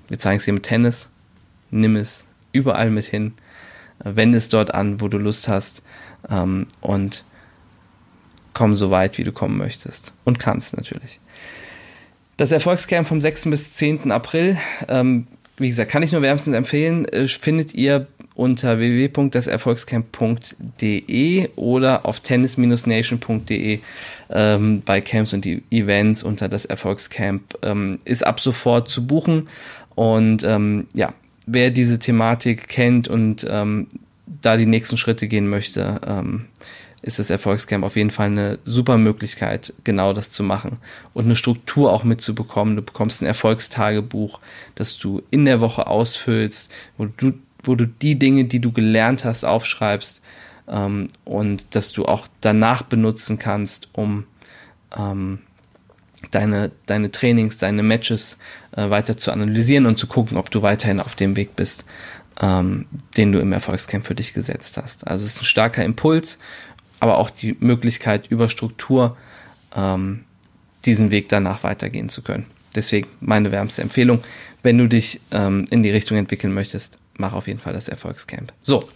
Wir 0.08 0.18
zeigen 0.18 0.38
es 0.38 0.44
dir 0.44 0.52
mit 0.52 0.62
Tennis, 0.62 1.10
nimm 1.70 1.96
es 1.96 2.26
überall 2.52 2.90
mit 2.90 3.04
hin, 3.04 3.34
wende 3.98 4.38
es 4.38 4.48
dort 4.48 4.74
an, 4.74 5.00
wo 5.00 5.08
du 5.08 5.18
Lust 5.18 5.48
hast 5.48 5.82
ähm, 6.30 6.66
und 6.80 7.24
komm 8.54 8.74
so 8.74 8.90
weit, 8.90 9.18
wie 9.18 9.24
du 9.24 9.32
kommen 9.32 9.58
möchtest 9.58 10.12
und 10.24 10.38
kannst 10.38 10.76
natürlich. 10.76 11.20
Das 12.36 12.52
Erfolgscamp 12.52 13.06
vom 13.06 13.20
6. 13.20 13.50
bis 13.50 13.74
10. 13.74 14.10
April, 14.10 14.58
ähm, 14.88 15.26
wie 15.56 15.68
gesagt, 15.68 15.90
kann 15.90 16.02
ich 16.02 16.12
nur 16.12 16.22
wärmstens 16.22 16.56
empfehlen, 16.56 17.04
äh, 17.06 17.26
findet 17.28 17.74
ihr 17.74 18.06
unter 18.38 18.78
www.deserfolgscamp.de 18.78 21.48
oder 21.56 22.06
auf 22.06 22.20
tennis-nation.de 22.20 23.80
ähm, 24.30 24.82
bei 24.84 25.00
Camps 25.00 25.32
und 25.32 25.44
Events 25.44 26.22
unter 26.22 26.48
das 26.48 26.64
Erfolgscamp 26.64 27.58
ähm, 27.62 27.98
ist 28.04 28.24
ab 28.24 28.38
sofort 28.38 28.88
zu 28.88 29.08
buchen 29.08 29.48
und 29.96 30.44
ähm, 30.44 30.86
ja, 30.94 31.12
wer 31.48 31.70
diese 31.70 31.98
Thematik 31.98 32.68
kennt 32.68 33.08
und 33.08 33.44
ähm, 33.50 33.88
da 34.40 34.56
die 34.56 34.66
nächsten 34.66 34.96
Schritte 34.96 35.26
gehen 35.26 35.48
möchte, 35.48 36.00
ähm, 36.06 36.44
ist 37.02 37.18
das 37.18 37.30
Erfolgscamp 37.30 37.84
auf 37.84 37.96
jeden 37.96 38.10
Fall 38.10 38.26
eine 38.26 38.60
super 38.64 38.98
Möglichkeit, 38.98 39.72
genau 39.82 40.12
das 40.12 40.30
zu 40.30 40.44
machen 40.44 40.78
und 41.14 41.24
eine 41.24 41.34
Struktur 41.34 41.92
auch 41.92 42.04
mitzubekommen. 42.04 42.76
Du 42.76 42.82
bekommst 42.82 43.20
ein 43.20 43.26
Erfolgstagebuch, 43.26 44.38
das 44.76 44.96
du 44.96 45.22
in 45.30 45.44
der 45.44 45.60
Woche 45.60 45.88
ausfüllst, 45.88 46.72
wo 46.96 47.06
du, 47.06 47.32
wo 47.62 47.74
du 47.74 47.86
die 47.86 48.18
Dinge, 48.18 48.44
die 48.44 48.60
du 48.60 48.72
gelernt 48.72 49.24
hast, 49.24 49.44
aufschreibst 49.44 50.22
ähm, 50.68 51.08
und 51.24 51.74
dass 51.74 51.92
du 51.92 52.06
auch 52.06 52.28
danach 52.40 52.82
benutzen 52.82 53.38
kannst, 53.38 53.88
um 53.92 54.26
ähm, 54.96 55.40
deine, 56.30 56.70
deine 56.86 57.10
Trainings, 57.10 57.58
deine 57.58 57.82
Matches 57.82 58.38
äh, 58.76 58.88
weiter 58.90 59.16
zu 59.16 59.32
analysieren 59.32 59.86
und 59.86 59.98
zu 59.98 60.06
gucken, 60.06 60.36
ob 60.36 60.50
du 60.50 60.62
weiterhin 60.62 61.00
auf 61.00 61.14
dem 61.14 61.36
Weg 61.36 61.56
bist, 61.56 61.84
ähm, 62.40 62.86
den 63.16 63.32
du 63.32 63.40
im 63.40 63.52
Erfolgscamp 63.52 64.06
für 64.06 64.14
dich 64.14 64.34
gesetzt 64.34 64.76
hast. 64.76 65.06
Also 65.06 65.24
es 65.24 65.34
ist 65.34 65.42
ein 65.42 65.46
starker 65.46 65.84
Impuls 65.84 66.38
aber 67.00 67.18
auch 67.18 67.30
die 67.30 67.56
Möglichkeit, 67.60 68.26
über 68.28 68.48
Struktur 68.48 69.16
ähm, 69.76 70.24
diesen 70.84 71.10
Weg 71.10 71.28
danach 71.28 71.62
weitergehen 71.62 72.08
zu 72.08 72.22
können. 72.22 72.46
Deswegen 72.74 73.08
meine 73.20 73.50
wärmste 73.50 73.82
Empfehlung, 73.82 74.22
wenn 74.62 74.78
du 74.78 74.88
dich 74.88 75.20
ähm, 75.30 75.64
in 75.70 75.82
die 75.82 75.90
Richtung 75.90 76.16
entwickeln 76.16 76.52
möchtest, 76.52 76.98
mach 77.18 77.34
auf 77.34 77.46
jeden 77.46 77.60
Fall 77.60 77.72
das 77.72 77.88
Erfolgscamp. 77.88 78.52
So, 78.62 78.88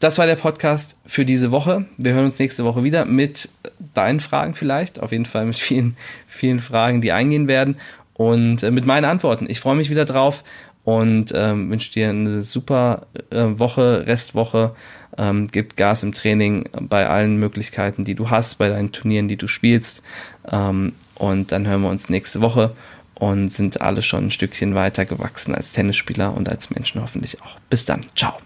das 0.00 0.18
war 0.18 0.26
der 0.26 0.36
Podcast 0.36 0.96
für 1.06 1.24
diese 1.24 1.50
Woche. 1.50 1.84
Wir 1.98 2.14
hören 2.14 2.24
uns 2.24 2.38
nächste 2.38 2.64
Woche 2.64 2.82
wieder 2.82 3.04
mit 3.04 3.50
deinen 3.94 4.20
Fragen 4.20 4.54
vielleicht, 4.54 5.00
auf 5.00 5.12
jeden 5.12 5.26
Fall 5.26 5.44
mit 5.44 5.58
vielen, 5.58 5.96
vielen 6.26 6.58
Fragen, 6.58 7.02
die 7.02 7.12
eingehen 7.12 7.48
werden 7.48 7.76
und 8.14 8.62
äh, 8.62 8.70
mit 8.70 8.86
meinen 8.86 9.04
Antworten. 9.04 9.46
Ich 9.48 9.60
freue 9.60 9.76
mich 9.76 9.90
wieder 9.90 10.06
drauf 10.06 10.42
und 10.84 11.32
ähm, 11.34 11.70
wünsche 11.70 11.92
dir 11.92 12.08
eine 12.08 12.42
super 12.42 13.06
äh, 13.30 13.44
Woche, 13.58 14.06
Restwoche. 14.06 14.74
Ähm, 15.18 15.48
gib 15.50 15.76
Gas 15.76 16.02
im 16.02 16.12
Training 16.12 16.68
bei 16.80 17.06
allen 17.06 17.36
Möglichkeiten, 17.36 18.04
die 18.04 18.14
du 18.14 18.30
hast, 18.30 18.56
bei 18.58 18.68
deinen 18.68 18.92
Turnieren, 18.92 19.28
die 19.28 19.36
du 19.36 19.48
spielst. 19.48 20.02
Ähm, 20.50 20.94
und 21.14 21.52
dann 21.52 21.66
hören 21.66 21.82
wir 21.82 21.90
uns 21.90 22.08
nächste 22.08 22.40
Woche 22.40 22.72
und 23.20 23.52
sind 23.52 23.80
alle 23.80 24.02
schon 24.02 24.26
ein 24.26 24.30
Stückchen 24.30 24.74
weiter 24.74 25.04
gewachsen 25.04 25.54
als 25.54 25.72
Tennisspieler 25.72 26.34
und 26.34 26.48
als 26.48 26.70
Menschen 26.70 27.00
hoffentlich 27.02 27.40
auch. 27.42 27.58
Bis 27.68 27.84
dann. 27.84 28.04
Ciao. 28.16 28.38